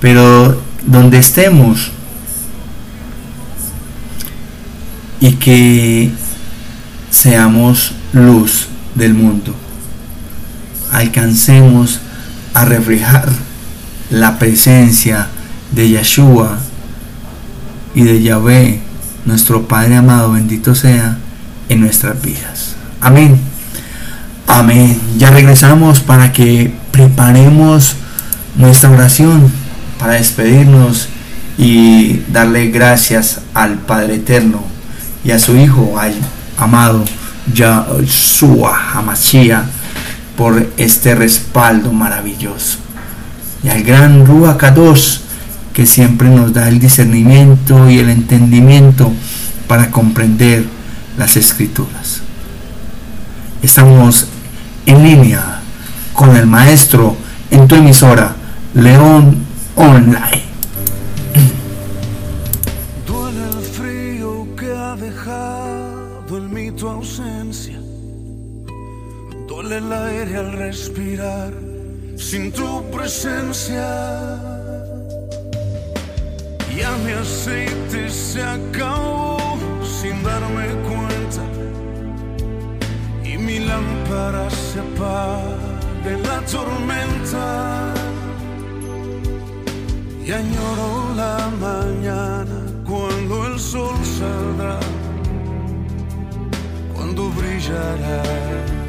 [0.00, 1.90] pero donde estemos
[5.18, 6.12] y que
[7.12, 9.54] seamos luz del mundo,
[10.90, 12.00] alcancemos
[12.54, 13.28] a reflejar
[14.10, 15.28] la presencia
[15.72, 16.58] de Yeshua
[17.94, 18.80] y de Yahvé,
[19.26, 21.18] nuestro Padre amado, bendito sea,
[21.68, 22.76] en nuestras vidas.
[23.00, 23.38] Amén.
[24.46, 24.98] Amén.
[25.18, 27.94] Ya regresamos para que preparemos
[28.56, 29.50] nuestra oración
[29.98, 31.08] para despedirnos
[31.58, 34.62] y darle gracias al Padre Eterno
[35.24, 35.94] y a su Hijo,
[36.62, 37.04] amado
[37.52, 39.64] Yahshua Hamashiach,
[40.36, 42.78] por este respaldo maravilloso.
[43.62, 45.18] Y al gran Ruach Kadosh,
[45.72, 49.12] que siempre nos da el discernimiento y el entendimiento
[49.68, 50.64] para comprender
[51.16, 52.20] las escrituras.
[53.62, 54.26] Estamos
[54.86, 55.60] en línea
[56.12, 57.16] con el maestro
[57.50, 58.34] en tu emisora
[58.74, 59.36] León
[59.76, 60.51] Online.
[72.32, 73.88] Sin tu presencia.
[76.74, 79.36] Ya mi aceite se acabó
[79.84, 81.44] sin darme cuenta
[83.22, 85.72] y mi lámpara se apaga
[86.12, 87.94] en la tormenta.
[90.24, 92.58] Y añoro la mañana
[92.88, 94.80] cuando el sol saldrá,
[96.94, 98.81] cuando brillará.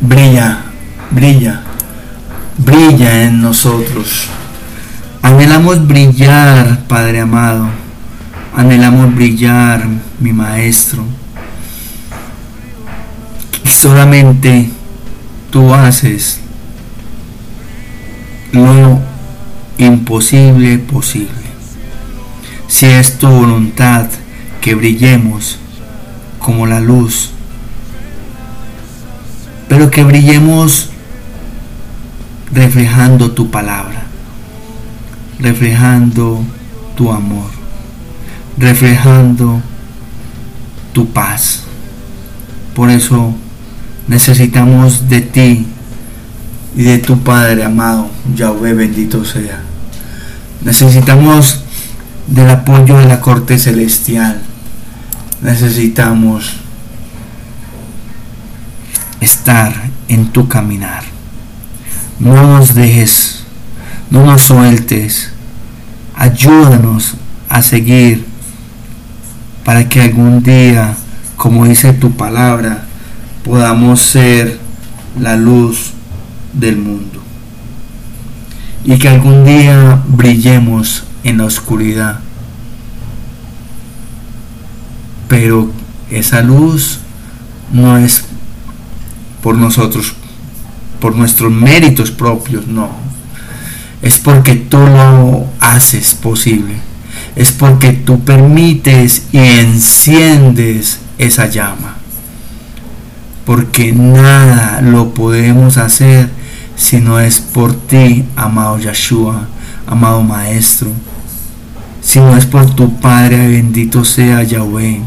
[0.00, 0.64] Brilla
[1.14, 1.62] brilla,
[2.58, 4.28] brilla en nosotros.
[5.22, 7.68] Anhelamos brillar, Padre amado.
[8.56, 9.84] Anhelamos brillar,
[10.18, 11.04] mi Maestro.
[13.64, 14.70] Y solamente
[15.50, 16.40] tú haces
[18.52, 19.00] lo
[19.78, 21.44] imposible posible.
[22.68, 24.06] Si es tu voluntad
[24.64, 25.58] que brillemos
[26.38, 27.32] como la luz,
[29.68, 30.88] pero que brillemos
[32.50, 34.04] reflejando tu palabra,
[35.38, 36.42] reflejando
[36.96, 37.50] tu amor,
[38.56, 39.60] reflejando
[40.94, 41.64] tu paz.
[42.74, 43.34] Por eso
[44.08, 45.66] necesitamos de ti
[46.74, 49.60] y de tu Padre amado, Yahweh bendito sea.
[50.62, 51.60] Necesitamos
[52.28, 54.40] del apoyo de la corte celestial.
[55.44, 56.56] Necesitamos
[59.20, 59.74] estar
[60.08, 61.04] en tu caminar.
[62.18, 63.44] No nos dejes,
[64.10, 65.32] no nos sueltes.
[66.16, 67.16] Ayúdanos
[67.50, 68.26] a seguir
[69.66, 70.94] para que algún día,
[71.36, 72.86] como dice tu palabra,
[73.44, 74.58] podamos ser
[75.20, 75.90] la luz
[76.54, 77.22] del mundo.
[78.82, 82.20] Y que algún día brillemos en la oscuridad.
[85.28, 85.70] Pero
[86.10, 87.00] esa luz
[87.72, 88.24] no es
[89.42, 90.14] por nosotros,
[91.00, 92.88] por nuestros méritos propios, no.
[94.02, 96.74] Es porque tú lo haces posible.
[97.36, 101.96] Es porque tú permites y enciendes esa llama.
[103.44, 106.30] Porque nada lo podemos hacer
[106.76, 109.48] si no es por ti, amado Yeshua,
[109.86, 110.90] amado Maestro.
[112.04, 115.00] Si no es por tu Padre, bendito sea Yahweh.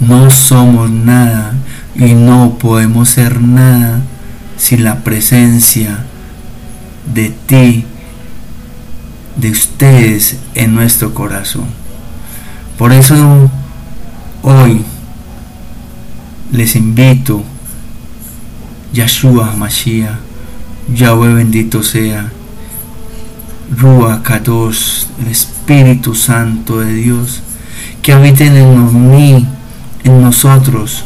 [0.00, 1.52] No somos nada
[1.96, 4.02] y no podemos ser nada
[4.56, 6.04] sin la presencia
[7.12, 7.84] de ti,
[9.36, 11.66] de ustedes en nuestro corazón.
[12.78, 13.50] Por eso
[14.42, 14.84] hoy
[16.52, 17.42] les invito,
[18.92, 20.18] Yahshua Mashiach,
[20.94, 22.30] Yahweh bendito sea,
[23.74, 27.42] Rúa Kadosh, el Espíritu Santo de Dios,
[28.00, 29.46] que habiten en mí,
[30.04, 31.04] en nosotros,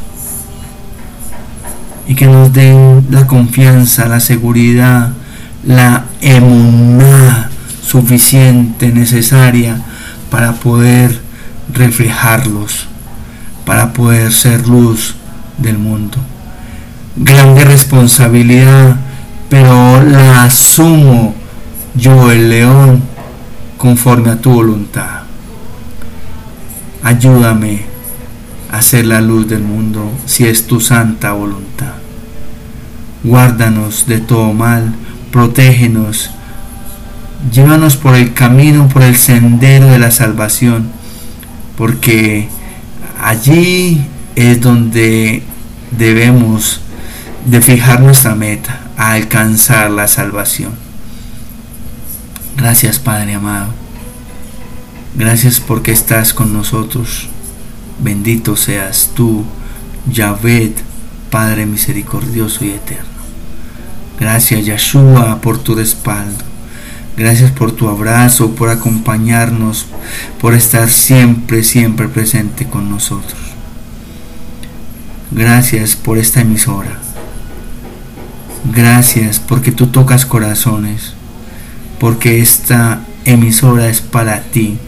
[2.07, 5.13] y que nos den la confianza, la seguridad,
[5.65, 7.51] la emuná
[7.83, 9.81] suficiente, necesaria
[10.31, 11.19] para poder
[11.73, 12.89] reflejarlos,
[13.65, 15.15] para poder ser luz
[15.57, 16.19] del mundo.
[17.17, 18.97] Grande responsabilidad,
[19.49, 21.40] pero la asumo
[21.95, 23.03] yo, el león,
[23.77, 25.23] conforme a tu voluntad.
[27.03, 27.83] Ayúdame
[28.71, 31.95] a ser la luz del mundo si es tu santa voluntad.
[33.25, 34.95] Guárdanos de todo mal,
[35.33, 36.31] protégenos,
[37.53, 40.91] llévanos por el camino, por el sendero de la salvación,
[41.77, 42.49] porque
[43.23, 45.43] allí es donde
[45.91, 46.81] debemos
[47.47, 50.90] de fijar nuestra meta, a alcanzar la salvación.
[52.61, 53.73] Gracias Padre amado.
[55.15, 57.31] Gracias porque estás con nosotros.
[58.01, 59.47] Bendito seas tú,
[60.13, 60.75] Yahvé,
[61.31, 63.09] Padre misericordioso y eterno.
[64.19, 66.45] Gracias Yeshua por tu respaldo.
[67.17, 69.87] Gracias por tu abrazo, por acompañarnos,
[70.39, 73.41] por estar siempre, siempre presente con nosotros.
[75.31, 76.99] Gracias por esta emisora.
[78.71, 81.15] Gracias porque tú tocas corazones,
[82.01, 84.79] porque esta emisora es para ti.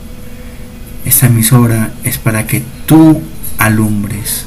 [1.05, 3.21] Esta emisora es para que tú
[3.59, 4.47] alumbres,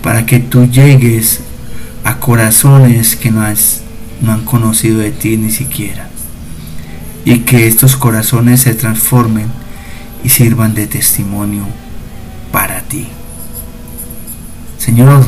[0.00, 1.40] para que tú llegues
[2.04, 3.42] a corazones que no
[4.20, 6.08] no han conocido de ti ni siquiera.
[7.24, 9.46] Y que estos corazones se transformen
[10.22, 11.64] y sirvan de testimonio
[12.52, 13.08] para ti.
[14.78, 15.24] Señor,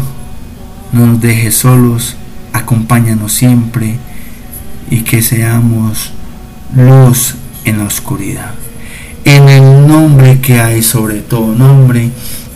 [0.92, 2.16] no nos dejes solos,
[2.52, 3.96] acompáñanos siempre
[4.90, 6.12] y que seamos
[6.76, 8.52] luz en la oscuridad.
[9.24, 12.10] En el nombre que hay sobre todo nombre,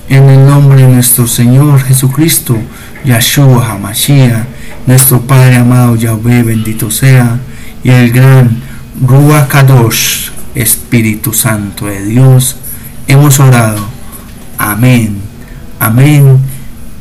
[0.09, 2.57] en el nombre de nuestro Señor Jesucristo,
[3.05, 4.45] Yahshua HaMashiach,
[4.87, 7.39] nuestro Padre amado Yahweh, bendito sea,
[7.85, 8.63] y el gran
[9.01, 12.57] Ruach Kadosh, Espíritu Santo de Dios,
[13.07, 13.87] hemos orado.
[14.59, 15.19] Amén,
[15.79, 16.39] amén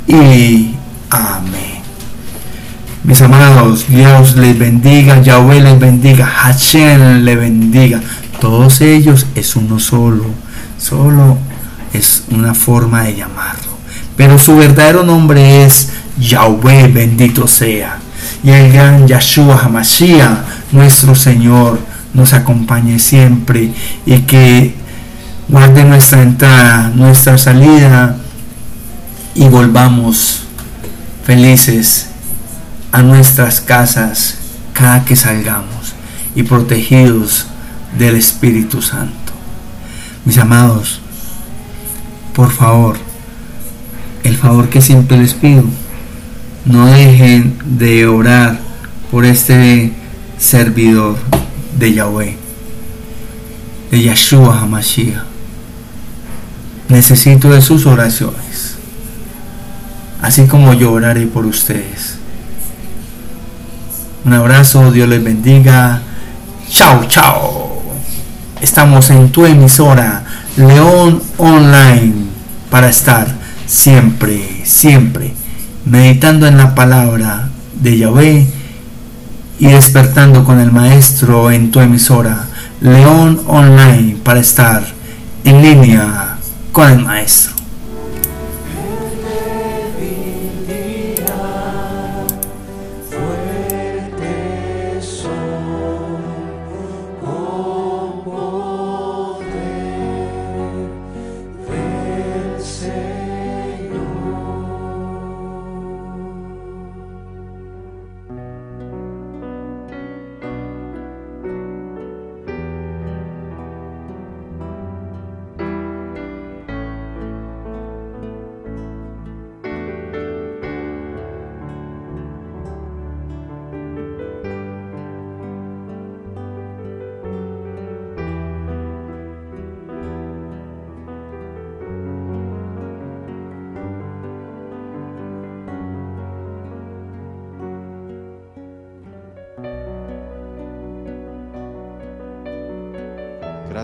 [0.08, 0.76] y
[1.10, 1.67] amén.
[3.08, 8.02] Mis amados, Dios les bendiga, Yahweh les bendiga, Hashem les bendiga.
[8.42, 10.26] Todos ellos es uno solo,
[10.78, 11.38] solo
[11.94, 13.78] es una forma de llamarlo.
[14.18, 15.88] Pero su verdadero nombre es
[16.20, 17.98] Yahweh bendito sea.
[18.44, 20.40] Y el gran Yahshua Hamashiach,
[20.74, 21.80] nuestro Señor,
[22.14, 23.72] nos acompañe siempre
[24.06, 24.76] y que
[25.48, 28.18] guarde nuestra entrada, nuestra salida
[29.34, 30.42] y volvamos
[31.26, 32.08] felices
[32.98, 34.40] a nuestras casas
[34.74, 35.94] cada que salgamos
[36.34, 37.46] y protegidos
[37.96, 39.34] del Espíritu Santo.
[40.26, 41.00] Mis amados,
[42.34, 42.98] por favor,
[44.24, 45.64] el favor que siempre les pido,
[46.66, 48.60] no dejen de orar
[49.12, 49.94] por este
[50.40, 51.18] servidor
[51.78, 52.36] de Yahweh,
[53.92, 55.22] de Yahshua HaMashiach.
[56.90, 58.78] Necesito de sus oraciones,
[60.20, 62.18] así como yo oraré por ustedes.
[64.28, 66.02] Un abrazo, Dios les bendiga.
[66.70, 67.82] Chao, chao.
[68.60, 70.26] Estamos en tu emisora
[70.58, 72.14] León Online
[72.70, 73.26] para estar
[73.66, 75.34] siempre, siempre
[75.86, 77.48] meditando en la palabra
[77.82, 78.48] de Yahvé
[79.60, 82.48] y despertando con el Maestro en tu emisora
[82.82, 84.84] León Online para estar
[85.46, 86.36] en línea
[86.74, 87.57] con el Maestro.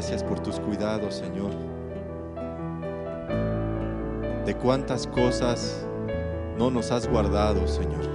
[0.06, 1.52] Gracias por tus cuidados, Señor.
[4.46, 5.88] De cuántas cosas
[6.58, 8.10] no nos has guardado, Señor.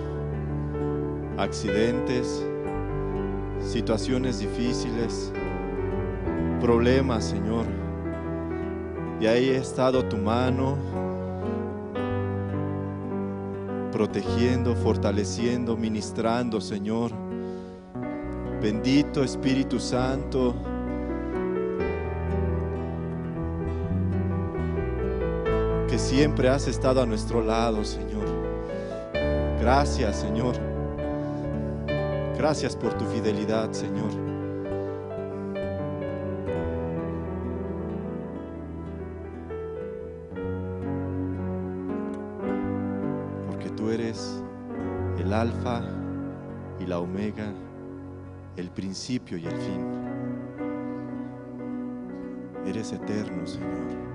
[1.39, 2.47] Accidentes,
[3.63, 5.33] situaciones difíciles,
[6.61, 7.65] problemas, Señor.
[9.19, 10.77] Y ahí ha estado tu mano
[13.91, 17.13] protegiendo, fortaleciendo, ministrando, Señor.
[18.61, 20.68] Bendito Espíritu Santo.
[26.09, 28.25] Siempre has estado a nuestro lado, Señor.
[29.61, 30.55] Gracias, Señor.
[32.39, 34.11] Gracias por tu fidelidad, Señor.
[43.51, 44.43] Porque tú eres
[45.19, 45.83] el alfa
[46.81, 47.53] y la omega,
[48.57, 49.87] el principio y el fin.
[52.67, 54.09] Eres eterno, Señor.